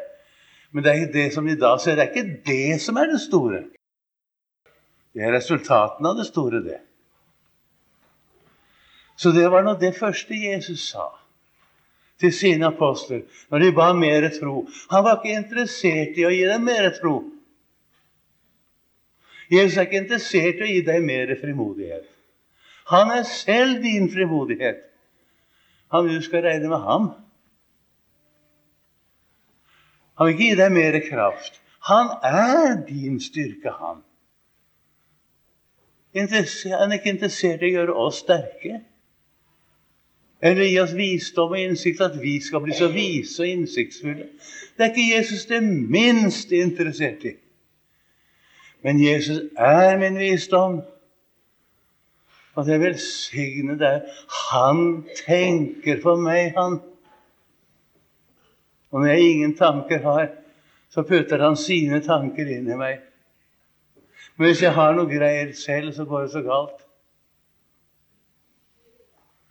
Men 0.69 0.83
det 0.83 0.91
er 0.91 0.99
ikke 0.99 1.13
det 1.15 1.29
som 1.33 1.47
de 1.47 1.55
da 1.57 1.71
ser. 1.81 1.97
Det 1.97 2.03
er 2.03 2.11
ikke 2.11 2.41
det 2.45 2.81
som 2.83 2.99
er 3.01 3.09
det 3.09 3.21
store. 3.23 3.61
Det 5.15 5.23
er 5.23 5.33
resultatene 5.33 6.11
av 6.11 6.19
det 6.19 6.27
store, 6.27 6.61
det. 6.61 6.81
Så 9.15 9.31
det 9.31 9.47
var 9.49 9.63
nå 9.63 9.77
det 9.79 9.95
første 9.95 10.35
Jesus 10.35 10.89
sa 10.91 11.07
til 12.19 12.31
sine 12.35 12.67
apostler 12.67 13.23
når 13.51 13.63
de 13.63 13.71
ba 13.75 13.87
mer 13.95 14.27
tro. 14.35 14.65
Han 14.91 15.05
var 15.07 15.21
ikke 15.21 15.39
interessert 15.39 16.19
i 16.19 16.27
å 16.27 16.33
gi 16.33 16.43
dem 16.47 16.67
mer 16.67 16.91
tro. 16.99 17.21
Jesus 19.51 19.77
er 19.77 19.85
ikke 19.85 20.01
interessert 20.03 20.61
i 20.61 20.65
å 20.65 20.71
gi 20.71 20.81
deg 20.87 21.03
mer 21.05 21.35
frimodighet. 21.41 22.07
Han 22.89 23.11
er 23.13 23.23
selv 23.29 23.83
din 23.83 24.09
frimodighet. 24.13 24.81
Han 25.93 26.05
vil 26.05 26.19
du 26.19 26.25
skal 26.25 26.45
regne 26.45 26.69
med 26.69 26.81
ham. 26.85 27.11
Han 30.17 30.27
vil 30.27 30.35
ikke 30.35 30.49
gi 30.49 30.57
deg 30.61 30.73
mer 30.73 30.99
kraft. 31.09 31.61
Han 31.89 32.11
er 32.25 32.75
din 32.87 33.19
styrke, 33.21 33.73
han. 33.79 34.01
Han 36.15 36.91
er 36.91 36.97
ikke 36.97 37.11
interessert 37.11 37.61
i 37.61 37.73
å 37.73 37.75
gjøre 37.79 37.95
oss 38.05 38.21
sterke. 38.23 38.79
Eller 40.45 40.69
gi 40.69 40.79
oss 40.79 40.93
visdom 40.95 41.53
og 41.53 41.59
innsikt, 41.59 42.01
at 42.01 42.15
vi 42.21 42.37
skal 42.43 42.63
bli 42.63 42.75
så 42.75 42.87
vise 42.93 43.43
og 43.43 43.49
innsiktsfulle. 43.49 44.29
Det 44.77 44.85
er 44.85 44.93
ikke 44.93 45.09
Jesus 45.09 45.45
det 45.49 45.61
minst 45.63 46.53
interessert 46.55 47.25
i. 47.27 47.35
Men 48.85 49.01
Jesus 49.01 49.41
er 49.57 49.97
min 49.97 50.19
visdom. 50.19 50.81
Og 52.55 52.67
det 52.67 52.77
velsignede 52.79 53.79
deg. 53.81 54.11
Han 54.51 54.77
tenker 55.25 55.97
på 56.03 56.13
meg, 56.21 56.53
han. 56.55 56.77
Og 58.93 59.01
når 59.01 59.09
jeg 59.09 59.31
ingen 59.31 59.55
tanker 59.57 60.05
har, 60.05 60.29
så 60.93 61.03
putter 61.03 61.41
han 61.43 61.57
sine 61.59 61.99
tanker 62.05 62.47
inn 62.47 62.69
i 62.71 62.77
meg. 62.79 63.01
Men 64.37 64.51
hvis 64.51 64.61
jeg 64.63 64.75
har 64.77 64.93
noe 64.95 65.09
greier 65.09 65.51
selv, 65.57 65.91
så 65.95 66.05
går 66.07 66.27
det 66.27 66.31
så 66.35 66.43
galt. 66.45 66.85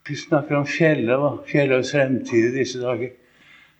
Vi 0.05 0.15
snakker 0.17 0.57
om 0.57 0.65
Fjellhaug 0.69 1.27
og 1.27 1.37
Fjellhaugs 1.49 1.91
fremtid 1.93 2.51
i 2.51 2.57
disse 2.59 2.81
dager. 2.81 3.13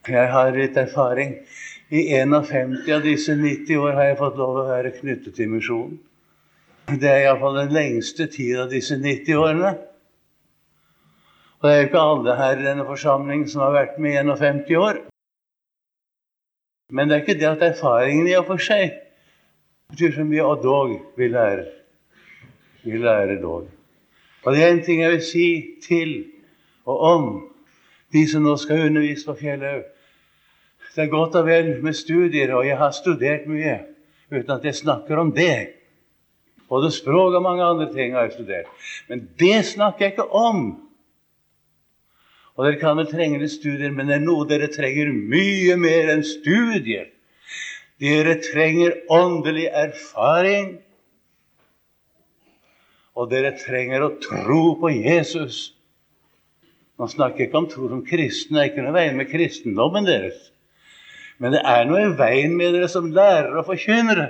Jeg 0.06 0.30
har 0.30 0.54
litt 0.54 0.78
erfaring. 0.78 1.40
I 1.90 2.02
51 2.18 2.90
av 2.96 3.04
disse 3.06 3.36
90 3.38 3.78
år 3.78 3.94
har 3.94 4.08
jeg 4.10 4.18
fått 4.18 4.38
lov 4.42 4.56
å 4.58 4.68
være 4.72 4.94
knyttet 4.96 5.36
til 5.38 5.52
misjonen. 5.52 6.00
Det 6.86 7.10
er 7.10 7.26
iallfall 7.26 7.60
den 7.60 7.74
lengste 7.74 8.26
tid 8.30 8.58
av 8.64 8.72
disse 8.74 8.98
90 8.98 9.38
årene. 9.38 9.72
Og 11.62 11.68
det 11.68 11.74
er 11.74 11.80
jo 11.84 11.88
ikke 11.90 12.02
alle 12.02 12.36
her 12.40 12.60
i 12.60 12.66
denne 12.66 12.86
forsamlingen 12.86 13.48
som 13.50 13.64
har 13.66 13.74
vært 13.74 14.02
med 14.02 14.14
i 14.14 14.20
51 14.22 14.76
år. 14.82 15.00
Men 16.94 17.10
det 17.10 17.16
er 17.16 17.24
ikke 17.24 17.40
det 17.40 17.50
at 17.50 17.66
erfaringen 17.70 18.30
i 18.30 18.36
og 18.38 18.46
for 18.50 18.62
seg 18.62 18.94
betyr 19.94 20.14
så 20.18 20.26
mye. 20.26 20.46
Og 20.46 20.62
dog, 20.66 20.94
vi 21.18 21.30
lærer. 21.30 21.70
Vi 22.86 22.98
lærer 23.02 23.42
dog. 23.42 23.70
Og 24.46 24.54
det 24.54 24.62
er 24.62 24.74
en 24.74 24.86
ting 24.86 25.02
jeg 25.02 25.14
vil 25.16 25.26
si 25.26 25.48
til 25.86 26.16
og 26.86 27.02
om 27.02 27.30
de 28.14 28.26
som 28.30 28.46
nå 28.46 28.54
skal 28.62 28.86
undervise 28.90 29.26
på 29.26 29.38
Fjellhaug. 29.40 29.86
Det 30.96 31.04
er 31.04 31.12
godt 31.12 31.36
og 31.36 31.48
vel 31.48 31.74
med 31.84 31.94
studier, 31.94 32.54
og 32.56 32.68
jeg 32.68 32.78
har 32.80 32.94
studert 32.96 33.50
mye 33.52 33.82
uten 34.32 34.52
at 34.56 34.64
jeg 34.64 34.78
snakker 34.80 35.20
om 35.20 35.34
det. 35.36 35.76
Både 36.72 36.92
språk 36.92 37.36
og 37.36 37.44
mange 37.44 37.64
andre 37.64 37.90
ting 37.94 38.16
har 38.16 38.26
jeg 38.26 38.38
studert. 38.40 38.70
Men 39.10 39.28
det 39.40 39.66
snakker 39.66 40.06
jeg 40.06 40.16
ikke 40.16 40.32
om. 40.32 40.64
Og 42.56 42.66
Dere 42.66 42.80
kan 42.80 42.96
vel 42.98 43.10
trenge 43.12 43.42
litt 43.42 43.52
studier, 43.52 43.92
men 43.92 44.08
det 44.08 44.16
er 44.16 44.24
noe 44.24 44.48
dere 44.48 44.72
trenger 44.72 45.12
mye 45.12 45.76
mer 45.76 46.14
enn 46.14 46.24
studier. 46.24 47.12
Dere 48.00 48.38
trenger 48.44 48.96
åndelig 49.12 49.68
erfaring 49.72 50.78
og 53.16 53.30
dere 53.32 53.54
trenger 53.60 54.04
å 54.04 54.16
tro 54.24 54.64
på 54.80 54.92
Jesus. 54.92 55.70
Nå 57.00 57.08
snakker 57.12 57.46
ikke 57.46 57.60
om 57.60 57.70
tro 57.72 57.88
som 57.92 58.04
kristne. 58.08 58.58
Det 58.58 58.64
er 58.64 58.72
ikke 58.72 58.84
noe 58.88 58.96
vei 58.96 59.08
med 59.16 59.32
kristendommen 59.32 60.08
deres. 60.08 60.55
Men 61.38 61.56
det 61.56 61.62
er 61.68 61.86
noe 61.88 62.06
i 62.06 62.16
veien 62.16 62.56
med 62.56 62.76
dere 62.76 62.88
som 62.92 63.12
lærere 63.12 63.60
og 63.60 63.68
forkynnere. 63.68 64.30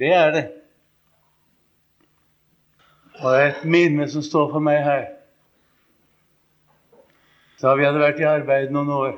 Det 0.00 0.12
er 0.16 0.30
det. 0.34 0.44
Og 3.20 3.26
det 3.28 3.40
er 3.40 3.50
et 3.50 3.66
minne 3.68 4.08
som 4.10 4.24
står 4.24 4.48
for 4.54 4.64
meg 4.64 4.80
her. 4.82 5.04
Da 7.62 7.76
vi 7.78 7.84
hadde 7.86 8.00
vært 8.02 8.18
i 8.18 8.26
arbeid 8.26 8.72
noen 8.74 8.90
år 8.90 9.12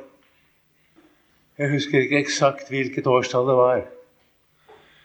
Jeg 1.54 1.70
husker 1.70 2.02
ikke 2.02 2.18
eksakt 2.18 2.68
hvilket 2.68 3.06
årstall 3.06 3.46
det 3.46 3.54
var. 3.56 3.84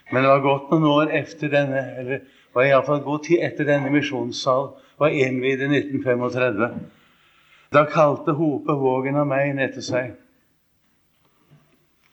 Men 0.10 0.26
det 0.26 0.32
var 0.32 0.42
gått 0.42 0.72
noen 0.74 0.88
år 0.90 1.12
etter 1.14 1.52
denne, 1.54 1.84
eller 2.02 2.24
var 2.58 2.66
iallfall 2.66 3.04
god 3.06 3.28
tid 3.28 3.44
etter 3.46 3.68
denne 3.70 3.92
misjonssal 3.94 4.72
var 4.98 5.14
innvidd 5.14 5.62
i 5.62 5.70
1935. 5.70 6.80
Da 7.70 7.86
kalte 7.86 8.34
Hope 8.34 8.74
Vågen 8.82 9.22
av 9.22 9.30
meg 9.30 9.54
ned 9.60 9.78
til 9.78 9.86
seg. 9.86 10.18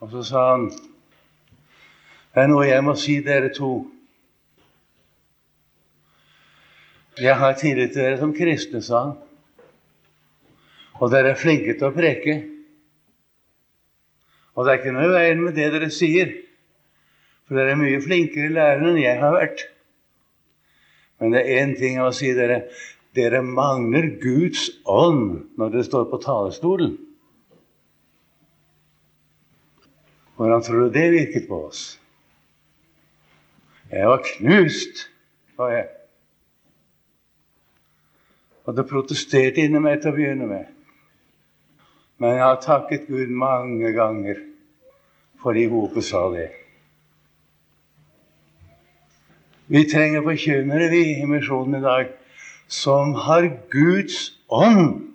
Og 0.00 0.10
så 0.12 0.22
sa 0.22 0.42
han 0.52 0.66
Det 0.70 2.42
er 2.42 2.50
noe 2.50 2.66
jeg 2.68 2.84
må 2.84 2.92
si 3.00 3.20
dere 3.24 3.48
to. 3.56 3.86
Jeg 7.16 7.36
har 7.40 7.54
tillit 7.56 7.94
til 7.94 8.02
dere 8.04 8.18
som 8.20 8.34
kristne, 8.36 8.82
sa 8.84 9.06
han. 9.06 9.14
Og 11.00 11.08
dere 11.12 11.32
er 11.32 11.40
flinke 11.40 11.78
til 11.78 11.88
å 11.88 11.94
preke. 11.96 12.34
Og 14.52 14.66
det 14.66 14.74
er 14.74 14.82
ikke 14.82 14.92
noe 14.96 15.08
i 15.08 15.14
veien 15.14 15.40
med 15.40 15.56
det 15.56 15.70
dere 15.72 15.88
sier, 15.92 16.34
for 17.48 17.56
dere 17.56 17.72
er 17.72 17.80
mye 17.80 18.02
flinkere 18.04 18.52
lærere 18.52 18.92
enn 18.92 19.00
jeg 19.00 19.20
har 19.20 19.32
vært. 19.32 19.64
Men 21.20 21.32
det 21.32 21.42
er 21.44 21.62
én 21.62 21.74
ting 21.80 22.00
å 22.04 22.12
si 22.12 22.34
dere. 22.36 22.66
Dere 23.16 23.40
mangler 23.40 24.10
Guds 24.20 24.68
ånd 24.84 25.56
når 25.56 25.72
dere 25.72 25.88
står 25.88 26.08
på 26.12 26.20
talerstolen. 26.20 26.96
Hvordan 30.36 30.62
tror 30.62 30.80
du 30.80 30.92
det 30.92 31.10
virket 31.12 31.48
på 31.48 31.66
oss? 31.66 32.00
Jeg 33.90 34.08
var 34.08 34.24
knust, 34.24 35.06
var 35.56 35.70
jeg. 35.72 35.86
Og 38.66 38.76
det 38.76 38.88
protesterte 38.90 39.62
inni 39.62 39.80
meg 39.80 40.02
til 40.02 40.10
å 40.10 40.16
begynne 40.16 40.48
med. 40.50 40.68
Men 42.18 42.36
jeg 42.36 42.44
har 42.44 42.60
takket 42.64 43.08
Gud 43.08 43.32
mange 43.32 43.92
ganger 43.96 44.42
fordi 45.40 45.66
Hope 45.70 46.02
sa 46.02 46.24
det. 46.32 46.48
Vi 49.70 49.84
trenger 49.90 50.24
forkynnere 50.26 50.90
vi 50.90 51.02
i 51.20 51.26
misjonen 51.28 51.78
i 51.78 51.84
dag 51.84 52.12
som 52.68 53.14
har 53.26 53.46
Guds 53.70 54.32
ånd 54.48 55.12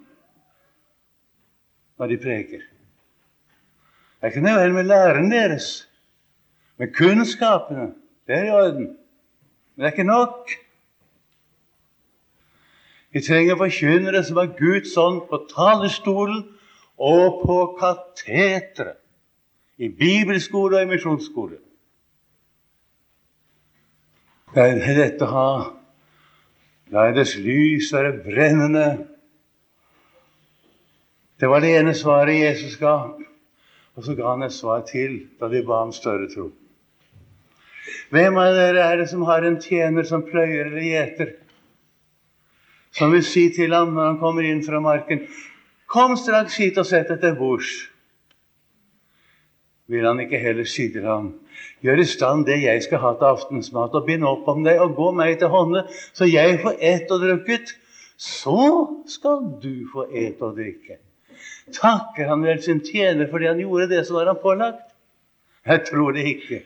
når 2.00 2.14
de 2.14 2.18
preker. 2.22 2.71
Det 4.22 4.28
er 4.28 4.36
ikke 4.36 4.42
noe 4.46 4.74
med 4.74 4.84
læren 4.86 5.32
deres, 5.32 5.88
Men 6.78 6.94
kunnskapene. 6.94 7.94
Det 8.28 8.36
er 8.36 8.44
i 8.44 8.52
orden. 8.52 8.88
Men 9.76 9.78
det 9.78 9.86
er 9.86 9.92
ikke 9.92 10.04
nok. 10.04 10.50
Vi 13.12 13.22
trenger 13.22 13.58
forkynnere 13.58 14.24
som 14.24 14.38
har 14.38 14.54
Guds 14.58 14.98
ånd 14.98 15.22
på 15.30 15.40
talerstolen 15.50 16.44
og 16.98 17.42
på 17.46 17.58
kateteret. 17.82 18.98
I 19.78 19.90
bibelskole 19.90 20.78
og 20.78 20.84
i 20.84 20.90
misjonsskole. 20.90 21.58
La 24.56 24.70
dette 24.74 25.26
ha 25.26 25.50
La 26.92 27.08
dets 27.16 27.38
lys 27.40 27.94
være 27.94 28.18
brennende. 28.26 28.88
Det 31.40 31.50
var 31.50 31.64
det 31.64 31.76
ene 31.80 31.94
svaret 31.96 32.42
Jesus 32.42 32.78
ga. 32.78 32.98
Og 33.98 34.06
så 34.06 34.16
ga 34.16 34.32
han 34.32 34.44
et 34.46 34.56
svar 34.56 34.86
til 34.88 35.18
da 35.40 35.50
de 35.52 35.64
ba 35.68 35.82
om 35.86 35.92
større 35.96 36.30
tro. 36.32 36.50
Hvem 38.12 38.38
av 38.40 38.56
dere 38.56 38.84
er 38.86 39.00
det 39.02 39.10
som 39.12 39.24
har 39.28 39.44
en 39.48 39.60
tjener 39.62 40.08
som 40.08 40.24
pløyer 40.24 40.70
eller 40.70 40.86
gjeter? 40.86 41.34
Som 42.96 43.14
vil 43.16 43.24
si 43.24 43.48
til 43.56 43.74
ham 43.76 43.94
når 43.96 44.10
han 44.10 44.20
kommer 44.20 44.48
inn 44.48 44.64
fra 44.64 44.82
marken 44.84 45.26
Kom 45.92 46.16
straks 46.16 46.56
hit 46.60 46.78
og 46.80 46.88
sett 46.88 47.10
deg 47.12 47.20
til 47.20 47.36
bords. 47.36 47.72
Vil 49.92 50.08
han 50.08 50.22
ikke 50.24 50.40
heller 50.40 50.68
si 50.68 50.88
til 50.92 51.04
ham 51.08 51.34
Gjør 51.84 52.00
i 52.04 52.08
stand 52.08 52.46
det 52.48 52.60
jeg 52.62 52.84
skal 52.86 53.02
ha 53.02 53.12
til 53.18 53.28
aftensmat, 53.32 53.96
og 53.98 54.06
bind 54.06 54.26
opp 54.28 54.48
om 54.52 54.62
deg 54.66 54.80
og 54.84 54.94
gå 54.98 55.08
meg 55.18 55.40
til 55.42 55.50
hånde, 55.50 55.82
så 56.14 56.30
jeg 56.30 56.60
får 56.62 56.78
et 56.78 57.12
og 57.14 57.24
drukket. 57.26 57.74
Så 58.22 58.66
skal 59.10 59.48
du 59.64 59.88
få 59.90 60.06
et 60.14 60.42
og 60.46 60.60
drikke. 60.60 61.01
Takker 61.76 62.28
han 62.30 62.44
vel 62.46 62.62
sin 62.64 62.82
tjener 62.86 63.30
fordi 63.32 63.48
han 63.50 63.62
gjorde 63.62 63.90
det 63.92 64.04
som 64.08 64.20
var 64.20 64.32
han 64.32 64.42
pålagt? 64.42 64.88
Jeg 65.66 65.86
tror 65.88 66.16
det 66.16 66.26
ikke. 66.28 66.64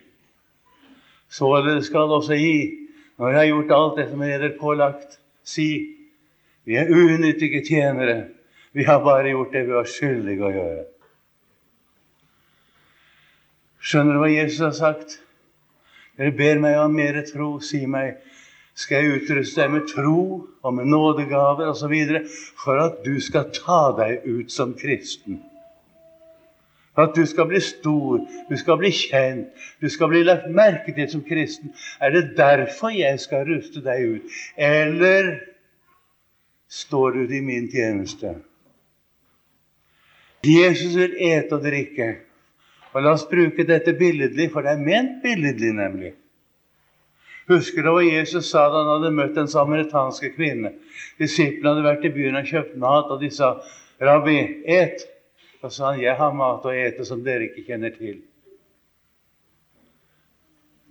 Således 1.30 1.90
skal 1.90 2.14
også 2.16 2.38
gi, 2.40 2.88
når 3.18 3.30
jeg 3.30 3.40
har 3.40 3.50
gjort 3.50 3.76
alt 3.76 4.00
det 4.00 4.08
som 4.12 4.22
er 4.24 4.38
dere 4.38 4.58
pålagt, 4.60 5.20
si 5.44 5.68
vi 6.66 6.78
er 6.80 6.90
unyttige 6.90 7.62
tjenere. 7.66 8.30
Vi 8.74 8.84
har 8.84 9.04
bare 9.04 9.30
gjort 9.30 9.54
det 9.54 9.66
vi 9.68 9.76
var 9.76 9.88
skyldige 9.88 10.46
å 10.46 10.54
gjøre. 10.54 10.86
Skjønner 13.86 14.18
du 14.18 14.22
hva 14.24 14.32
Jesus 14.32 14.64
har 14.66 14.74
sagt? 14.76 15.20
Dere 16.18 16.34
ber 16.36 16.60
meg 16.64 16.80
om 16.82 16.96
mer 16.96 17.20
tro. 17.28 17.60
Si 17.62 17.84
meg, 17.86 18.18
skal 18.76 19.04
jeg 19.04 19.22
utruste 19.22 19.62
deg 19.62 19.72
med 19.72 19.88
tro 19.88 20.22
og 20.64 20.74
med 20.76 20.90
nådegaver 20.92 21.70
osv. 21.72 21.94
for 22.60 22.80
at 22.84 23.04
du 23.06 23.20
skal 23.24 23.52
ta 23.56 23.96
deg 23.96 24.26
ut 24.28 24.52
som 24.52 24.74
kristen? 24.76 25.40
For 26.96 27.10
at 27.10 27.16
du 27.16 27.26
skal 27.28 27.48
bli 27.48 27.60
stor, 27.60 28.22
du 28.50 28.56
skal 28.58 28.78
bli 28.80 28.92
kjent, 28.96 29.48
du 29.82 29.90
skal 29.92 30.12
bli 30.12 30.24
lagt 30.24 30.48
merke 30.52 30.96
til 30.96 31.10
som 31.12 31.24
kristen. 31.28 31.74
Er 32.00 32.12
det 32.12 32.38
derfor 32.38 32.92
jeg 32.96 33.20
skal 33.20 33.48
ruste 33.48 33.84
deg 33.84 34.16
ut? 34.16 34.36
Eller 34.56 35.34
står 36.72 37.12
du 37.20 37.36
i 37.36 37.42
min 37.44 37.68
tjeneste? 37.72 38.38
Jesus 40.46 40.96
vil 40.96 41.16
ete 41.20 41.58
og 41.58 41.64
drikke. 41.64 42.14
Og 42.96 43.04
La 43.04 43.12
oss 43.12 43.26
bruke 43.28 43.66
dette 43.68 43.92
billedlig, 43.98 44.48
for 44.54 44.64
det 44.64 44.72
er 44.72 44.84
ment 44.84 45.20
billedlig, 45.24 45.74
nemlig. 45.76 46.14
Husker 47.50 47.86
du 47.86 47.92
hva 47.94 48.04
Jesus 48.04 48.50
sa 48.50 48.66
da 48.74 48.82
han 48.82 48.92
hadde 48.96 49.12
møtt 49.14 49.36
den 49.38 49.50
samaritanske 49.50 50.32
kvinne? 50.34 50.72
Disiplene 51.22 51.76
hadde 51.76 51.86
vært 51.86 52.08
i 52.08 52.14
byen 52.16 52.40
og 52.40 52.48
kjøpt 52.50 52.80
mat, 52.82 53.12
og 53.14 53.22
de 53.22 53.30
sa, 53.30 53.60
'Rabbi, 54.02 54.40
et.' 54.66 55.06
Da 55.62 55.70
sa 55.70 55.92
han, 55.92 56.00
'Jeg 56.02 56.16
har 56.16 56.34
mat 56.34 56.66
å 56.66 56.74
ete 56.74 57.06
som 57.06 57.24
dere 57.24 57.50
ikke 57.50 57.66
kjenner 57.68 57.94
til'. 57.94 58.22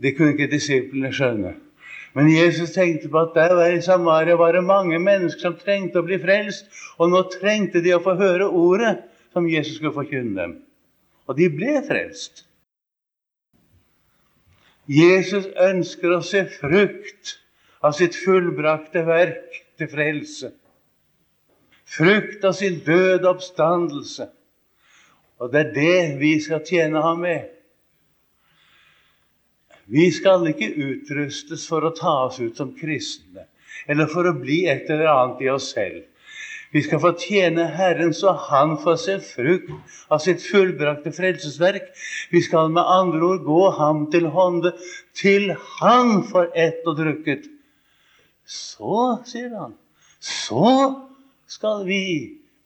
Det 0.02 0.16
kunne 0.16 0.34
ikke 0.34 0.50
disiplene 0.50 1.12
skjønne. 1.12 1.54
Men 2.14 2.30
Jesus 2.30 2.70
tenkte 2.74 3.08
på 3.10 3.18
at 3.18 3.34
der 3.34 3.74
i 3.74 3.80
Samaria 3.82 4.36
var 4.38 4.52
det 4.52 4.64
mange 4.64 4.98
mennesker 4.98 5.40
som 5.40 5.56
trengte 5.58 5.98
å 5.98 6.06
bli 6.06 6.18
frelst, 6.22 6.66
og 6.98 7.10
nå 7.10 7.22
trengte 7.32 7.82
de 7.82 7.94
å 7.94 8.02
få 8.02 8.14
høre 8.18 8.46
ordet 8.46 8.96
som 9.32 9.48
Jesus 9.50 9.76
skulle 9.80 9.94
forkynne 9.94 10.34
dem. 10.38 10.52
Og 11.26 11.36
de 11.36 11.48
ble 11.50 11.80
frelst. 11.86 12.44
Jesus 14.90 15.46
ønsker 15.60 16.12
å 16.12 16.20
se 16.24 16.44
frukt 16.58 17.38
av 17.84 17.94
sitt 17.96 18.16
fullbrakte 18.16 19.04
verk 19.06 19.60
til 19.80 19.88
frelse. 19.90 20.52
Frukt 21.84 22.44
av 22.44 22.56
sin 22.56 22.80
døde 22.84 23.28
oppstandelse. 23.28 24.28
Og 25.40 25.52
det 25.52 25.60
er 25.60 25.72
det 25.74 26.20
vi 26.20 26.34
skal 26.40 26.62
tjene 26.64 27.02
ham 27.04 27.24
med. 27.24 27.50
Vi 29.84 30.08
skal 30.14 30.46
ikke 30.48 30.70
utrustes 30.80 31.66
for 31.68 31.84
å 31.84 31.92
ta 31.96 32.14
oss 32.26 32.40
ut 32.40 32.56
som 32.56 32.72
kristne, 32.76 33.44
eller 33.86 34.08
for 34.08 34.28
å 34.28 34.36
bli 34.38 34.62
et 34.70 34.88
eller 34.88 35.10
annet 35.12 35.42
i 35.44 35.50
oss 35.52 35.74
selv. 35.74 36.06
Vi 36.74 36.82
skal 36.82 36.98
få 36.98 37.12
tjene 37.14 37.68
Herren 37.70 38.10
så 38.14 38.32
Han 38.48 38.74
får 38.82 38.96
se 38.98 39.14
frukt 39.22 39.70
av 40.10 40.18
sitt 40.18 40.42
fullbrakte 40.42 41.12
frelsesverk. 41.14 41.92
Vi 42.34 42.40
skal 42.42 42.72
med 42.74 42.82
andre 42.82 43.20
ord 43.28 43.44
gå 43.46 43.68
ham 43.78 44.00
til 44.10 44.26
hånde 44.34 44.72
til 45.14 45.52
Han 45.78 46.24
får 46.26 46.50
ett 46.58 46.82
og 46.90 46.98
drukket. 46.98 47.46
Så, 48.44 49.20
sier 49.24 49.54
han, 49.54 49.76
så 50.18 50.70
skal 51.46 51.84
vi 51.86 52.02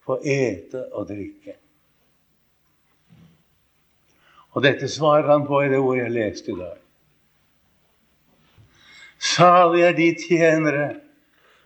få 0.03 0.17
ete 0.25 0.87
og 0.89 1.11
drikke. 1.11 1.59
Og 4.57 4.65
dette 4.65 4.89
svarer 4.89 5.29
han 5.29 5.45
på 5.47 5.61
i 5.63 5.69
det 5.69 5.83
ordet 5.83 6.07
jeg 6.07 6.15
leste 6.17 6.55
i 6.55 6.57
dag. 6.59 6.81
Salig 9.19 9.85
er 9.85 9.95
de 9.95 10.09
tjenere 10.17 10.89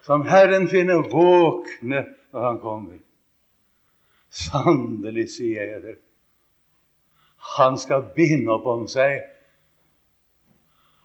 som 0.03 0.27
Herren 0.27 0.67
finner 0.69 1.07
våkne 1.07 2.03
når 2.33 2.47
han 2.47 2.61
kommer. 2.63 2.99
Sannelig, 4.33 5.29
sier 5.35 5.69
jeg 5.69 5.83
dere, 5.83 6.01
han 7.57 7.77
skal 7.79 8.07
binde 8.17 8.53
opp 8.55 8.67
om 8.71 8.87
seg 8.89 9.21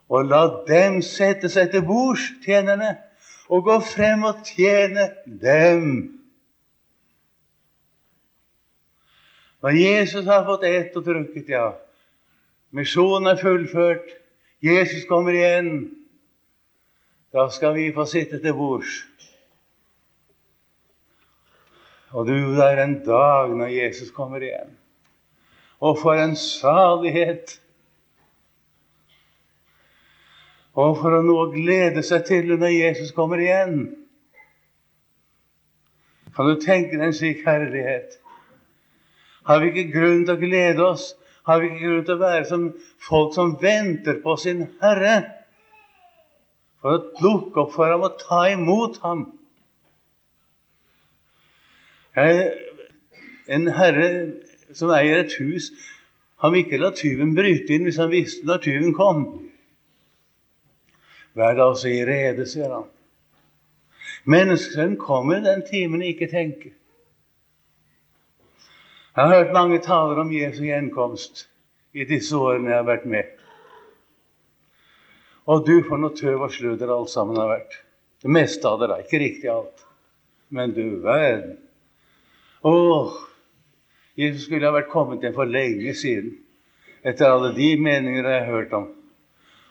og 0.07 0.29
la 0.29 0.43
dem 0.67 1.01
sette 1.03 1.49
seg 1.51 1.71
til 1.73 1.83
bords, 1.87 2.23
tjenerne, 2.45 2.95
og 3.51 3.65
gå 3.67 3.79
frem 3.83 4.23
og 4.27 4.43
tjene 4.47 5.09
dem. 5.25 5.83
Når 9.63 9.75
Jesus 9.75 10.27
har 10.29 10.45
fått 10.47 10.63
ett 10.67 10.95
og 10.95 11.03
drukket, 11.07 11.51
ja, 11.51 11.73
misjonen 12.75 13.33
er 13.33 13.41
fullført, 13.41 14.07
Jesus 14.63 15.05
kommer 15.09 15.35
igjen, 15.35 15.71
da 17.35 17.49
skal 17.51 17.75
vi 17.75 17.89
få 17.93 18.05
sitte 18.07 18.39
til 18.39 18.55
bords. 18.55 19.01
Og 22.17 22.25
du, 22.25 22.33
det 22.33 22.65
er 22.65 22.79
en 22.81 22.97
dag 23.05 23.51
når 23.53 23.69
Jesus 23.69 24.09
kommer 24.11 24.41
igjen. 24.41 24.71
Og 25.85 25.99
for 26.01 26.17
en 26.17 26.33
salighet! 26.35 27.59
Og 30.77 30.97
for 30.97 31.13
å 31.13 31.21
nå 31.25 31.37
glede 31.53 32.01
seg 32.05 32.25
til 32.25 32.55
når 32.55 32.73
Jesus 32.73 33.13
kommer 33.13 33.41
igjen. 33.41 33.77
Kan 36.33 36.49
du 36.49 36.57
tenke 36.61 36.97
deg 36.97 37.05
en 37.05 37.15
slik 37.17 37.45
herlighet? 37.45 38.17
Har 39.45 39.61
vi 39.61 39.69
ikke 39.71 39.93
grunn 39.93 40.25
til 40.25 40.33
å 40.33 40.41
glede 40.41 40.89
oss? 40.89 41.11
Har 41.45 41.61
vi 41.61 41.69
ikke 41.69 41.85
grunn 41.85 42.05
til 42.05 42.17
å 42.17 42.25
være 42.25 42.45
som 42.49 42.67
folk 43.05 43.37
som 43.37 43.55
venter 43.61 44.17
på 44.25 44.39
sin 44.41 44.65
Herre? 44.81 45.19
For 46.81 46.97
å 46.97 47.25
lukke 47.25 47.61
opp 47.61 47.77
for 47.77 47.93
ham 47.93 48.09
og 48.09 48.17
ta 48.25 48.47
imot 48.53 49.01
ham. 49.05 49.27
En 52.17 53.67
herre 53.77 54.09
som 54.75 54.91
eier 54.91 55.21
et 55.21 55.35
hus, 55.39 55.69
han 56.41 56.53
vil 56.53 56.65
ikke 56.65 56.79
la 56.81 56.91
tyven 56.95 57.35
bryte 57.37 57.73
inn 57.75 57.85
hvis 57.87 57.99
han 58.01 58.11
visste 58.13 58.45
når 58.47 58.63
tyven 58.65 58.95
kom. 58.97 59.23
Vær 61.37 61.57
da 61.57 61.67
altså 61.69 61.91
i 61.93 62.01
rede, 62.05 62.45
sier 62.49 62.73
han. 62.73 62.87
Menneskesønnen 64.27 64.97
kommer 64.99 65.43
den 65.45 65.61
timen 65.65 66.01
ikke 66.03 66.29
tenker. 66.31 66.73
Jeg 69.17 69.25
har 69.25 69.33
hørt 69.33 69.53
mange 69.53 69.79
taler 69.81 70.19
om 70.21 70.33
Jesu 70.33 70.63
gjenkomst 70.65 71.47
i 71.97 72.05
disse 72.05 72.37
årene 72.37 72.69
jeg 72.69 72.77
har 72.77 72.89
vært 72.89 73.05
med. 73.09 73.29
Og 75.47 75.63
du, 75.65 75.79
for 75.87 75.97
noe 76.01 76.13
tøv 76.13 76.43
og 76.43 76.51
sludder 76.53 76.91
alt 76.91 77.09
sammen 77.09 77.39
har 77.39 77.49
vært. 77.49 77.79
Det 78.21 78.33
meste 78.33 78.67
av 78.67 78.81
det, 78.81 78.89
da. 78.91 78.99
Ikke 79.01 79.21
riktig 79.21 79.49
alt. 79.53 79.85
Men 80.53 80.73
du 80.75 80.99
verden. 81.05 81.55
Åh, 82.63 83.13
Jesus 84.17 84.47
skulle 84.47 84.65
ha 84.65 84.73
vært 84.73 84.89
kommet 84.89 85.21
hjem 85.21 85.35
for 85.35 85.49
lenge 85.49 85.93
siden, 85.97 86.33
etter 87.05 87.29
alle 87.29 87.51
de 87.55 87.75
meninger 87.77 88.25
jeg 88.25 88.45
har 88.45 88.53
hørt 88.53 88.73
om. 88.73 88.87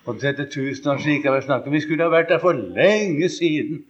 Og 0.06 0.20
dette 0.22 0.46
tusenårsriket 0.46 1.26
har 1.30 1.42
snakket 1.42 1.66
om, 1.66 1.74
vi 1.74 1.82
skulle 1.82 2.06
ha 2.06 2.12
vært 2.12 2.30
der 2.30 2.42
for 2.42 2.54
lenge 2.54 3.28
siden, 3.32 3.82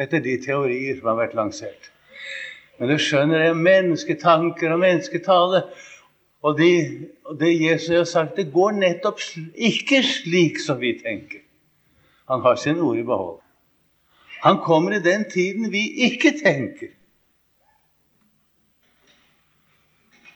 etter 0.00 0.20
de 0.24 0.36
teorier 0.44 0.98
som 0.98 1.08
har 1.12 1.20
vært 1.22 1.36
lansert. 1.36 1.88
Men 2.78 2.92
du 2.92 2.98
skjønner, 3.00 3.38
det 3.38 3.48
er 3.52 3.58
mennesketanker 3.58 4.72
og 4.74 4.80
mennesketale. 4.82 5.62
Og 6.42 6.58
det, 6.58 6.72
det 7.38 7.52
Jesus 7.54 7.92
har 7.94 8.08
sagt, 8.10 8.36
det 8.36 8.50
går 8.52 8.74
nettopp 8.80 9.20
ikke 9.54 10.02
slik 10.04 10.58
som 10.60 10.80
vi 10.80 10.96
tenker. 10.98 11.44
Han 12.28 12.42
har 12.42 12.58
sine 12.58 12.82
ord 12.82 12.98
i 12.98 13.06
behold. 13.06 13.38
Han 14.42 14.58
kommer 14.64 14.96
i 14.96 15.04
den 15.04 15.24
tiden 15.30 15.70
vi 15.72 15.84
ikke 16.08 16.34
tenker. 16.40 16.90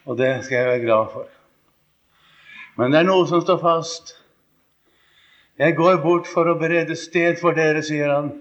Og 0.06 0.18
det 0.18 0.30
skal 0.44 0.56
jeg 0.56 0.70
være 0.70 0.84
glad 0.84 1.12
for. 1.12 1.26
Men 2.76 2.92
det 2.92 3.02
er 3.02 3.08
noe 3.08 3.26
som 3.28 3.42
står 3.42 3.58
fast. 3.62 4.14
Jeg 5.58 5.76
går 5.76 6.02
bort 6.02 6.28
for 6.28 6.48
å 6.50 6.58
berede 6.60 6.96
sted 7.00 7.38
for 7.40 7.56
dere, 7.56 7.82
sier 7.84 8.12
han. 8.12 8.34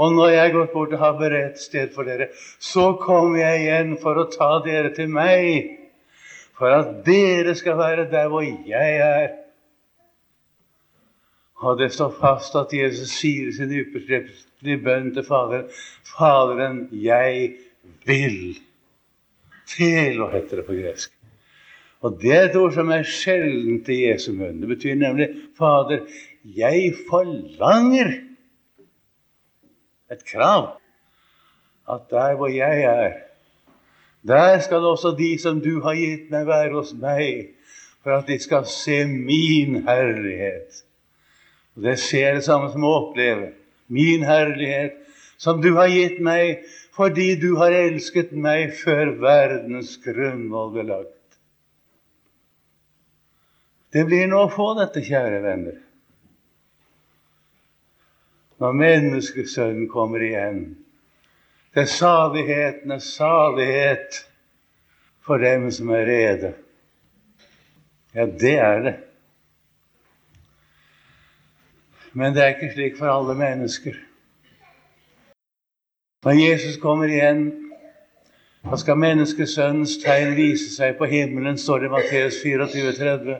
Og 0.00 0.14
når 0.16 0.30
jeg 0.32 0.54
gått 0.54 0.72
bort 0.72 0.94
og 0.96 1.02
har 1.02 1.18
beredt 1.18 1.60
sted 1.60 1.92
for 1.92 2.08
dere, 2.08 2.30
så 2.62 2.94
kommer 3.02 3.42
jeg 3.42 3.66
igjen 3.66 3.92
for 4.00 4.16
å 4.16 4.28
ta 4.32 4.54
dere 4.64 4.94
til 4.96 5.10
meg, 5.12 5.76
for 6.56 6.72
at 6.72 7.02
dere 7.04 7.52
skal 7.58 7.76
være 7.80 8.06
der 8.12 8.30
hvor 8.32 8.46
jeg 8.46 8.96
er. 9.04 9.28
Og 11.60 11.76
det 11.76 11.90
står 11.92 12.14
fast 12.16 12.56
at 12.56 12.72
Jesus 12.72 13.12
sier 13.18 13.50
sin 13.52 13.72
ypperste 13.76 14.22
bønn 14.80 15.12
til 15.12 15.26
Faderen 15.26 15.68
Faderen, 16.08 16.86
jeg 16.96 17.58
vil. 18.08 18.56
Telo 19.70 20.28
heter 20.32 20.60
det 20.60 20.66
på 20.66 20.76
gresk. 20.78 21.12
Og 22.00 22.16
det 22.22 22.32
er 22.32 22.46
et 22.48 22.56
ord 22.56 22.72
som 22.72 22.90
er 22.94 23.04
sjeldent 23.04 23.88
i 23.92 24.02
Jesu 24.06 24.32
munn. 24.32 24.60
Det 24.62 24.68
betyr 24.70 24.96
nemlig 24.96 25.28
Fader, 25.58 26.06
jeg 26.44 26.94
forlanger 27.10 28.14
et 30.10 30.22
krav. 30.24 30.78
At 31.90 32.08
der 32.10 32.36
hvor 32.38 32.48
jeg 32.48 32.82
er, 32.82 33.12
der 34.26 34.58
skal 34.60 34.76
også 34.76 35.14
de 35.18 35.38
som 35.38 35.60
du 35.60 35.80
har 35.84 35.96
gitt 35.96 36.30
meg, 36.30 36.46
være 36.46 36.74
hos 36.76 36.92
meg, 36.96 37.54
for 38.02 38.16
at 38.16 38.28
de 38.28 38.38
skal 38.40 38.66
se 38.68 39.04
min 39.06 39.82
herlighet. 39.86 40.84
Og 41.76 41.82
Det 41.82 41.98
ser 41.98 42.34
det 42.34 42.44
samme 42.44 42.70
som 42.72 42.84
å 42.84 42.94
oppleve 42.96 43.52
min 43.88 44.24
herlighet, 44.24 44.96
som 45.40 45.62
du 45.62 45.72
har 45.76 45.88
gitt 45.88 46.20
meg 46.20 46.60
fordi 46.96 47.34
du 47.40 47.54
har 47.60 47.74
elsket 47.74 48.32
meg 48.32 48.74
før 48.78 49.14
verdens 49.22 49.96
grunnvoll 50.04 50.72
ble 50.74 50.88
lagt. 50.88 51.38
Det 53.90 54.04
blir 54.06 54.26
nå 54.30 54.44
å 54.46 54.50
få 54.52 54.72
dette, 54.78 55.02
kjære 55.02 55.40
venner 55.44 55.78
når 58.60 58.76
menneskesønnen 58.76 59.88
kommer 59.88 60.20
igjen. 60.20 60.64
Det 61.72 61.86
er 61.86 61.92
salighetenes 61.94 63.06
salighet 63.16 64.18
for 65.24 65.40
dem 65.40 65.70
som 65.72 65.92
er 65.96 66.04
rede. 66.08 66.50
Ja, 68.12 68.26
det 68.26 68.56
er 68.58 68.84
det. 68.84 68.94
Men 72.12 72.34
det 72.34 72.42
er 72.42 72.56
ikke 72.56 72.72
slik 72.74 72.98
for 72.98 73.08
alle 73.08 73.38
mennesker. 73.38 73.96
Når 76.24 76.36
Jesus 76.36 76.76
kommer 76.76 77.08
igjen, 77.08 77.46
da 78.60 78.76
skal 78.76 78.98
menneskesønnens 79.00 79.94
tegn 80.02 80.34
vise 80.36 80.68
seg 80.74 80.98
på 80.98 81.06
himmelen, 81.08 81.56
står 81.56 81.80
det 81.80 81.88
i 81.88 81.92
Matteus 81.94 82.40
24, 82.42 82.92
30. 82.98 83.38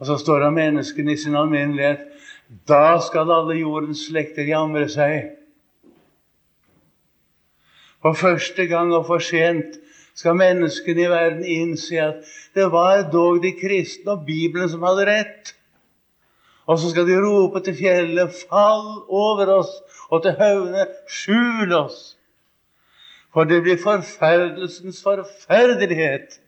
Og 0.00 0.08
så 0.08 0.16
står 0.18 0.42
det 0.42 0.48
om 0.48 0.58
menneskene 0.58 1.14
i 1.14 1.20
sin 1.22 1.38
alminnelighet 1.38 2.08
da 2.68 2.98
skal 3.00 3.30
alle 3.30 3.60
jordens 3.60 4.02
slekter 4.08 4.44
jamre 4.50 4.88
seg. 4.90 5.30
For 8.02 8.18
første 8.18 8.66
gang 8.66 8.90
og 8.90 9.06
for 9.06 9.22
sent 9.22 9.78
skal 10.18 10.34
menneskene 10.36 11.06
i 11.06 11.10
verden 11.14 11.46
innse 11.46 12.02
at 12.02 12.32
det 12.58 12.66
var 12.74 13.06
dog 13.14 13.38
de 13.46 13.54
kristne 13.56 14.16
og 14.16 14.26
Bibelen 14.26 14.68
som 14.68 14.82
hadde 14.82 15.06
rett. 15.08 15.54
Og 16.66 16.78
så 16.78 16.90
skal 16.90 17.06
de 17.08 17.18
rope 17.18 17.60
til 17.64 17.74
fjellet, 17.76 18.34
fall 18.50 19.02
over 19.08 19.50
oss, 19.58 19.72
og 20.10 20.22
til 20.22 20.36
haugene, 20.38 20.86
skjul 21.10 21.74
oss. 21.74 22.00
For 23.32 23.48
det 23.48 23.62
blir 23.64 23.80
forferdelsens 23.80 25.00
forferdelighet 25.02 26.38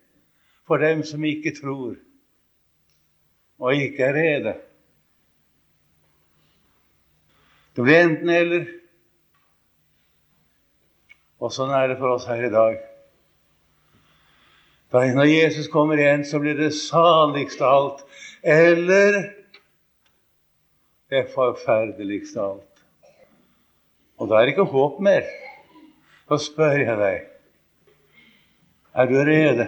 for 0.68 0.83
dem 0.83 1.03
som 1.07 1.24
ikke 1.24 1.55
tror 1.57 1.96
og 3.59 3.74
ikke 3.74 4.05
er 4.05 4.16
rede. 4.16 4.55
Det 7.77 7.85
blir 7.85 8.03
enten-eller. 8.05 8.66
Og 11.40 11.53
sånn 11.55 11.72
er 11.74 11.88
det 11.90 11.96
for 12.00 12.14
oss 12.16 12.27
her 12.29 12.44
i 12.44 12.53
dag. 12.53 12.77
Da 14.94 15.03
når 15.11 15.31
Jesus 15.31 15.70
kommer 15.72 15.98
igjen, 15.98 16.22
så 16.27 16.38
blir 16.42 16.59
det 16.59 16.74
saligste 16.77 17.64
av 17.66 17.79
alt. 17.79 18.05
Eller 18.42 19.16
det 21.14 21.29
forferdeligst 21.35 22.37
av 22.37 22.59
alt. 22.59 22.83
Og 24.18 24.31
da 24.31 24.40
er 24.40 24.46
det 24.46 24.57
ikke 24.57 24.72
håp 24.74 24.98
mer. 25.03 25.31
Så 26.29 26.40
spør 26.50 26.77
jeg 26.81 26.98
deg 26.98 27.31
er 28.94 29.07
du 29.11 29.16
rede? 29.27 29.64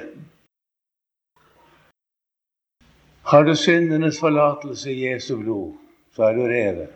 Har 3.26 3.44
du 3.44 3.56
syndenes 3.59 4.20
forlatelse 4.20 4.92
i 4.92 5.09
Jesu 5.09 5.37
blod, 5.40 5.72
så 6.14 6.28
er 6.28 6.37
du 6.37 6.44
rede. 6.46 6.87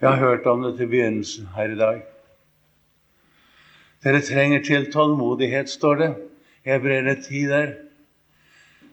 Jeg 0.00 0.08
har 0.10 0.16
hørt 0.16 0.46
om 0.46 0.62
det 0.62 0.76
til 0.78 0.88
begynnelsen 0.88 1.50
her 1.56 1.68
i 1.68 1.76
dag. 1.76 2.00
Dere 4.04 4.20
trenger 4.20 4.64
til 4.64 4.88
tålmodighet, 4.92 5.68
står 5.68 5.94
det. 5.94 6.10
Jeg 6.64 6.80
brer 6.80 7.14
tid 7.28 7.50
der. 7.50 7.74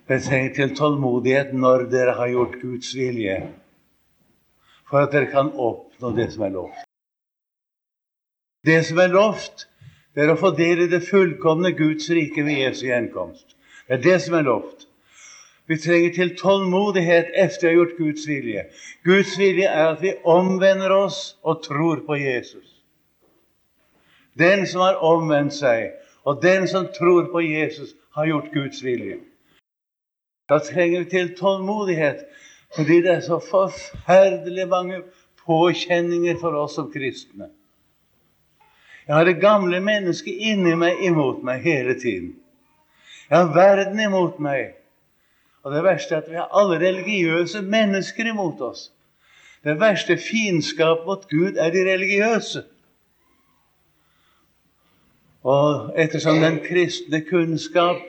Dere 0.07 0.19
trenger 0.19 0.53
til 0.55 0.75
tålmodighet 0.75 1.53
når 1.55 1.87
dere 1.91 2.19
har 2.19 2.27
gjort 2.27 2.59
Guds 2.61 2.95
vilje, 2.95 3.39
for 4.91 5.05
at 5.05 5.13
dere 5.15 5.31
kan 5.31 5.53
oppnå 5.55 6.11
det 6.15 6.27
som 6.33 6.43
er 6.45 6.55
lovt. 6.55 6.85
Det 8.67 8.81
som 8.85 8.99
er 9.01 9.09
lovt, 9.09 9.67
det 10.13 10.25
er 10.25 10.33
å 10.33 10.39
få 10.39 10.51
del 10.57 10.83
i 10.83 10.91
det 10.91 11.05
fullkomne 11.07 11.71
Guds 11.77 12.09
rike 12.11 12.43
ved 12.45 12.59
Jesu 12.59 12.85
gjenkomst. 12.89 13.55
Det 13.87 13.97
er 13.97 14.03
det 14.03 14.17
som 14.25 14.35
er 14.37 14.45
lovt. 14.45 14.85
Vi 15.71 15.77
trenger 15.79 16.11
til 16.13 16.33
tålmodighet 16.35 17.31
etter 17.39 17.69
å 17.69 17.71
ha 17.71 17.77
gjort 17.77 17.95
Guds 17.97 18.27
vilje. 18.27 18.65
Guds 19.07 19.37
vilje 19.39 19.69
er 19.71 19.93
at 19.93 20.03
vi 20.03 20.11
omvender 20.27 20.91
oss 20.91 21.37
og 21.47 21.63
tror 21.63 22.03
på 22.03 22.19
Jesus. 22.19 22.67
Den 24.37 24.67
som 24.67 24.83
har 24.83 24.99
omvendt 24.99 25.55
seg, 25.55 25.93
og 26.27 26.43
den 26.43 26.67
som 26.67 26.89
tror 26.91 27.31
på 27.31 27.43
Jesus, 27.45 27.95
har 28.15 28.27
gjort 28.27 28.51
Guds 28.51 28.83
vilje. 28.83 29.21
Da 30.51 30.59
trenger 30.59 31.05
vi 31.05 31.09
til 31.13 31.31
tålmodighet, 31.39 32.25
fordi 32.75 33.01
det 33.01 33.11
er 33.11 33.23
så 33.25 33.39
forferdelig 33.43 34.67
mange 34.67 35.01
påkjenninger 35.45 36.37
for 36.39 36.55
oss 36.55 36.77
som 36.79 36.91
kristne. 36.91 37.49
Jeg 39.07 39.15
har 39.15 39.25
det 39.25 39.41
gamle 39.41 39.81
mennesket 39.83 40.37
inni 40.51 40.75
meg 40.79 41.01
imot 41.03 41.41
meg 41.43 41.65
hele 41.65 41.97
tiden. 41.99 42.35
Jeg 43.29 43.37
har 43.37 43.53
verden 43.55 43.99
imot 43.99 44.39
meg. 44.39 44.77
Og 45.63 45.73
det 45.75 45.83
verste 45.85 46.15
er 46.15 46.23
at 46.23 46.29
vi 46.29 46.39
har 46.39 46.53
alle 46.57 46.79
religiøse 46.81 47.61
mennesker 47.61 48.31
imot 48.31 48.61
oss. 48.65 48.89
Det 49.63 49.75
verste 49.79 50.17
fiendskap 50.17 51.03
mot 51.05 51.27
Gud 51.29 51.59
er 51.59 51.69
de 51.73 51.83
religiøse. 51.85 52.63
Og 55.43 55.93
ettersom 55.97 56.39
den 56.41 56.59
kristne 56.65 57.21
kunnskap 57.25 58.01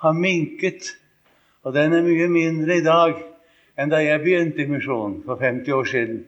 har 0.00 0.12
minket, 0.12 0.94
og 1.62 1.74
den 1.74 1.92
er 1.92 2.04
mye 2.04 2.28
mindre 2.32 2.76
i 2.78 2.84
dag 2.84 3.16
enn 3.78 3.92
da 3.92 4.00
jeg 4.02 4.22
begynte 4.24 4.64
i 4.64 4.70
misjonen 4.70 5.20
for 5.26 5.38
50 5.40 5.72
år 5.72 5.86
siden, 5.86 6.22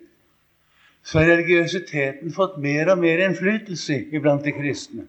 så 1.03 1.19
har 1.19 1.33
religiøsiteten 1.33 2.35
fått 2.35 2.59
mer 2.63 2.93
og 2.93 3.01
mer 3.03 3.23
innflytelse 3.25 3.97
iblant 4.15 4.45
de 4.45 4.53
kristne. 4.55 5.07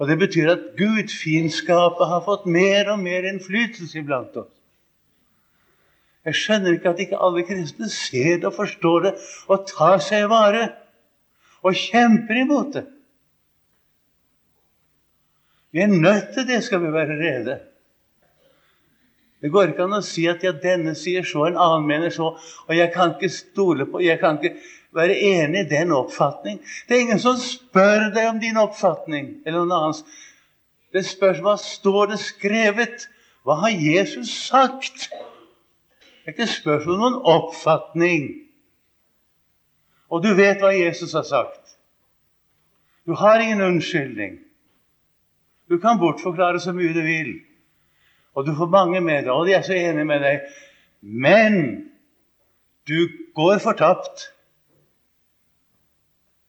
Og 0.00 0.08
Det 0.08 0.18
betyr 0.18 0.48
at 0.50 0.62
gudfiendskapet 0.76 2.08
har 2.08 2.24
fått 2.26 2.46
mer 2.50 2.90
og 2.90 2.98
mer 2.98 3.28
innflytelse 3.28 4.00
iblant 4.00 4.36
oss. 4.40 4.50
Jeg 6.24 6.38
skjønner 6.38 6.74
ikke 6.74 6.90
at 6.90 7.02
ikke 7.02 7.20
alle 7.22 7.42
kristne 7.46 7.88
ser 7.90 8.40
det 8.40 8.48
og 8.50 8.56
forstår 8.56 9.06
det 9.06 9.12
og 9.50 9.66
tar 9.68 10.02
seg 10.02 10.24
i 10.24 10.30
vare 10.30 10.64
og 11.62 11.78
kjemper 11.78 12.40
imot 12.42 12.74
det. 12.78 12.84
Vi 15.72 15.80
er 15.80 15.92
nødt 15.92 16.34
til 16.34 16.46
det, 16.48 16.62
skal 16.64 16.82
vi 16.82 16.92
være 16.92 17.18
rede. 17.18 17.58
Det 19.42 19.50
går 19.50 19.72
ikke 19.72 19.88
an 19.88 19.98
å 19.98 20.04
si 20.06 20.28
at 20.30 20.44
ja, 20.46 20.52
denne 20.54 20.94
sier 20.94 21.26
så, 21.26 21.48
en 21.48 21.58
annen 21.58 21.88
mener 21.88 22.12
så, 22.14 22.28
og 22.38 22.76
jeg 22.76 22.92
kan 22.94 23.16
ikke 23.16 23.30
stole 23.32 23.88
på, 23.90 23.98
jeg 24.04 24.20
kan 24.20 24.38
ikke 24.38 24.54
være 24.94 25.16
enig 25.18 25.64
i 25.64 25.70
den 25.72 25.90
oppfatning. 25.96 26.60
Det 26.86 26.96
er 26.96 27.06
ingen 27.06 27.22
som 27.22 27.40
spør 27.40 28.12
deg 28.14 28.28
om 28.28 28.38
din 28.42 28.60
oppfatning 28.60 29.32
eller 29.42 29.64
noen 29.64 29.74
annens. 29.78 30.04
Det 30.92 31.02
spørs 31.08 31.40
hva 31.42 31.56
står 31.58 32.12
det 32.12 32.20
skrevet. 32.22 33.08
Hva 33.42 33.58
har 33.64 33.74
Jesus 33.74 34.30
sagt? 34.46 35.08
Det 35.10 36.30
er 36.30 36.36
ikke 36.36 36.50
spørsmål 36.52 36.94
om 36.94 37.02
noen 37.02 37.20
oppfatning. 37.34 38.28
Og 40.12 40.22
du 40.22 40.34
vet 40.38 40.60
hva 40.62 40.70
Jesus 40.76 41.16
har 41.16 41.24
sagt. 41.26 41.78
Du 43.08 43.16
har 43.18 43.42
ingen 43.42 43.64
unnskyldning. 43.64 44.36
Du 45.66 45.80
kan 45.82 45.98
bortforklare 45.98 46.60
så 46.60 46.76
mye 46.76 46.92
du 46.94 47.02
vil. 47.02 47.32
Og 48.34 48.46
du 48.46 48.54
får 48.56 48.70
mange 48.72 49.00
med 49.00 49.26
deg, 49.26 49.32
og 49.32 49.46
de 49.46 49.56
er 49.56 49.64
så 49.66 49.76
enige 49.76 50.08
med 50.08 50.22
deg. 50.24 50.46
Men 51.00 51.58
du 52.88 53.08
går 53.36 53.60
fortapt 53.62 54.30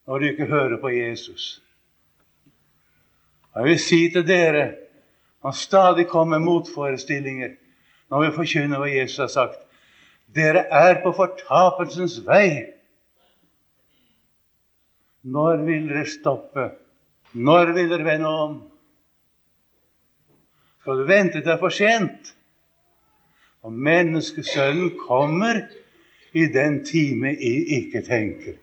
når 0.07 0.19
du 0.19 0.29
ikke 0.29 0.47
hører 0.51 0.77
på 0.81 0.91
Jesus. 0.91 1.59
Jeg 3.55 3.67
vil 3.67 3.79
si 3.79 3.99
til 4.11 4.25
dere 4.27 4.63
han 5.43 5.53
stadig 5.53 6.07
kommer 6.07 6.39
motforestillinger 6.39 7.57
når 8.11 8.21
vi 8.23 8.35
forkynner 8.37 8.79
hva 8.79 8.87
Jesus 8.87 9.19
har 9.19 9.31
sagt. 9.33 9.59
Dere 10.33 10.63
er 10.71 11.01
på 11.03 11.11
fortapelsens 11.17 12.21
vei. 12.25 12.69
Når 15.23 15.65
vil 15.67 15.89
dere 15.91 16.05
stoppe? 16.07 16.69
Når 17.33 17.73
vil 17.75 17.91
dere 17.91 18.07
vende 18.07 18.31
om? 18.31 18.55
Skal 20.83 20.97
du 20.99 21.05
vente 21.07 21.37
til 21.37 21.45
det 21.45 21.51
er 21.53 21.59
for 21.61 21.71
sent? 21.71 22.33
Og 23.63 23.71
menneskesønnen 23.71 24.97
kommer 24.99 25.61
i 26.35 26.43
den 26.51 26.81
time 26.83 27.29
jeg 27.37 27.61
ikke 27.77 28.01
tenker. 28.03 28.57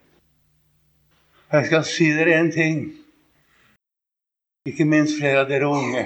Jeg 1.51 1.65
skal 1.65 1.87
si 1.89 2.11
dere 2.13 2.35
en 2.37 2.51
ting, 2.53 2.83
ikke 4.69 4.85
minst 4.85 5.17
flere 5.17 5.41
av 5.41 5.49
dere 5.49 5.71
unge, 5.73 6.03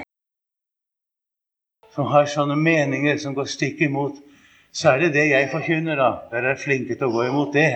som 1.92 2.08
har 2.14 2.32
sånne 2.32 2.56
meninger 2.56 3.20
som 3.20 3.36
går 3.36 3.52
stikk 3.52 3.84
imot. 3.84 4.16
Så 4.72 4.94
er 4.94 5.04
det 5.04 5.12
det 5.18 5.26
jeg 5.34 5.52
forkynner, 5.52 6.00
da. 6.00 6.08
Dere 6.32 6.54
er 6.54 6.64
flinke 6.64 6.96
til 6.96 7.10
å 7.10 7.12
gå 7.12 7.28
imot 7.28 7.52
det. 7.52 7.68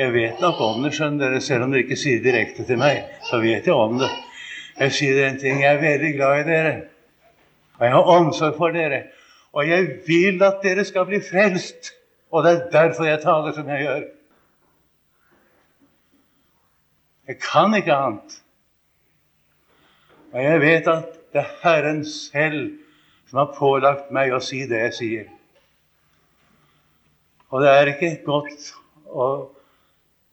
Jeg 0.00 0.16
vet 0.16 0.40
nok 0.40 0.64
om 0.70 0.80
det, 0.88 0.94
skjønner 0.96 1.28
dere, 1.28 1.44
selv 1.44 1.68
om 1.68 1.76
dere 1.76 1.84
ikke 1.84 2.00
sier 2.00 2.24
det 2.24 2.32
direkte 2.32 2.64
til 2.64 2.80
meg. 2.80 3.04
Så 3.28 3.44
vet 3.44 3.68
jeg 3.68 3.76
om 3.76 4.00
det. 4.00 4.10
Jeg 4.80 4.98
sier 5.02 5.22
en 5.28 5.40
ting. 5.44 5.60
Jeg 5.60 5.76
er 5.76 5.84
veldig 5.84 6.16
glad 6.16 6.40
i 6.40 6.48
dere. 6.48 6.74
Og 7.78 7.86
jeg 7.86 7.92
har 7.94 8.10
omsorg 8.16 8.56
for 8.56 8.74
dere. 8.74 9.02
Og 9.52 9.68
jeg 9.68 9.88
vil 10.06 10.42
at 10.42 10.62
dere 10.62 10.84
skal 10.84 11.06
bli 11.08 11.20
frelst. 11.22 11.92
Og 12.30 12.44
det 12.44 12.52
er 12.52 12.70
derfor 12.72 13.08
jeg 13.08 13.22
taler 13.22 13.52
som 13.54 13.68
jeg 13.68 13.86
gjør. 13.86 14.06
Jeg 17.28 17.38
kan 17.40 17.74
ikke 17.74 17.94
annet. 17.94 18.38
Og 20.32 20.42
jeg 20.42 20.60
vet 20.60 20.88
at 20.90 21.12
det 21.32 21.40
er 21.42 21.52
Herren 21.62 22.04
selv 22.06 22.72
som 23.30 23.38
har 23.40 23.54
pålagt 23.56 24.10
meg 24.14 24.34
å 24.34 24.42
si 24.42 24.64
det 24.70 24.80
jeg 24.86 24.94
sier. 24.98 25.30
Og 27.50 27.62
det 27.62 27.70
er 27.70 27.90
ikke 27.94 28.16
godt 28.26 28.72
og 29.14 29.54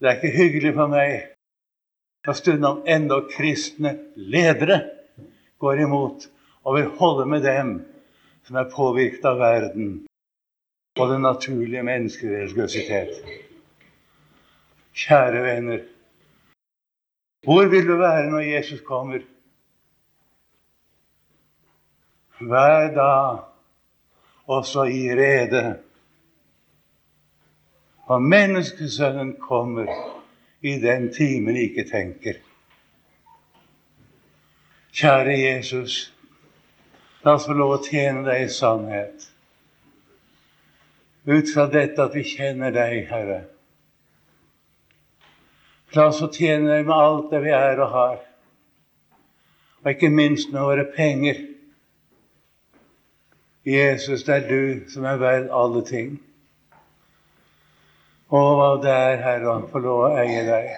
det 0.01 0.10
er 0.10 0.17
ikke 0.17 0.38
hyggelig 0.38 0.73
for 0.73 0.89
meg 0.89 1.12
når 2.25 2.38
stundom 2.38 2.82
enda 2.89 3.19
kristne 3.30 3.93
ledere 4.17 4.80
går 5.62 5.84
imot 5.86 6.25
og 6.63 6.76
vil 6.76 6.89
holde 7.00 7.26
med 7.30 7.43
dem 7.43 7.74
som 8.47 8.56
er 8.62 8.71
påvirket 8.74 9.26
av 9.26 9.39
verden 9.39 9.91
og 11.00 11.10
den 11.10 11.21
naturlige 11.26 11.84
menneskereligiøsitet. 11.84 13.21
Kjære 14.93 15.43
venner, 15.43 15.86
hvor 17.45 17.69
vil 17.71 17.88
du 17.88 17.95
være 17.97 18.30
når 18.30 18.39
Jesus 18.39 18.82
kommer? 18.86 19.24
Vær 22.41 22.91
da 22.93 23.13
også 24.52 24.84
i 24.84 25.08
rede 25.15 25.80
for 28.12 28.19
menneskesønnen 28.19 29.38
kommer 29.39 29.88
i 30.62 30.74
den 30.84 31.13
timen 31.13 31.56
ikke 31.56 31.86
tenker. 31.88 32.41
Kjære 34.91 35.38
Jesus, 35.39 36.13
la 37.23 37.36
oss 37.36 37.45
få 37.45 37.55
lov 37.57 37.75
å 37.75 37.84
tjene 37.86 38.23
deg 38.25 38.45
i 38.45 38.49
sannhet. 38.49 39.27
Ut 41.29 41.53
fra 41.53 41.67
dette 41.69 42.01
at 42.01 42.15
vi 42.17 42.23
kjenner 42.25 42.73
deg, 42.73 43.05
Herre. 43.12 43.43
La 45.93 46.07
oss 46.10 46.21
få 46.23 46.31
tjene 46.34 46.71
deg 46.71 46.88
med 46.88 46.95
alt 46.95 47.29
det 47.34 47.43
vi 47.45 47.53
er 47.53 47.81
og 47.84 47.93
har, 47.93 48.19
og 49.81 49.93
ikke 49.93 50.10
minst 50.13 50.53
med 50.53 50.65
våre 50.65 50.88
penger. 50.95 51.47
Jesus, 53.67 54.23
det 54.25 54.36
er 54.39 54.47
du 54.49 54.89
som 54.89 55.05
er 55.05 55.21
verd 55.21 55.49
alle 55.53 55.86
ting. 55.86 56.15
Å, 58.31 58.39
hva 58.57 58.69
det 58.81 58.93
er, 58.95 59.17
Herre, 59.21 59.57
å 59.60 59.69
få 59.69 59.81
lov 59.84 60.05
å 60.07 60.13
eie 60.17 60.41
deg. 60.47 60.71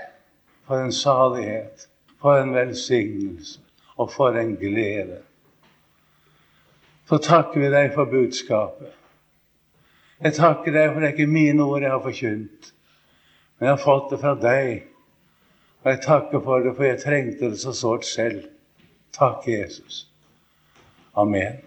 For 0.68 0.82
en 0.82 0.96
salighet, 0.96 1.86
for 2.20 2.40
en 2.40 2.52
velsignelse 2.56 3.62
og 4.00 4.10
for 4.12 4.36
en 4.40 4.56
glede. 4.60 5.22
Så 7.10 7.20
takker 7.20 7.60
vi 7.60 7.72
deg 7.74 7.92
for 7.96 8.10
budskapet. 8.10 8.94
Jeg 10.24 10.38
takker 10.38 10.72
deg 10.72 10.94
for 10.94 11.04
det 11.04 11.10
er 11.10 11.16
ikke 11.18 11.28
mine 11.28 11.66
ord 11.66 11.84
jeg 11.84 11.92
har 11.92 12.04
forkynt, 12.04 12.70
men 13.58 13.68
jeg 13.68 13.76
har 13.76 13.84
fått 13.84 14.14
det 14.14 14.20
fra 14.22 14.34
deg. 14.40 14.86
Og 15.84 15.92
jeg 15.92 16.02
takker 16.06 16.44
for 16.46 16.64
det, 16.64 16.76
for 16.78 16.88
jeg 16.88 17.02
trengte 17.02 17.50
det 17.52 17.60
så 17.60 17.74
sårt 17.76 18.08
selv. 18.08 18.46
Takk, 19.14 19.44
Jesus. 19.52 20.06
Amen. 21.20 21.60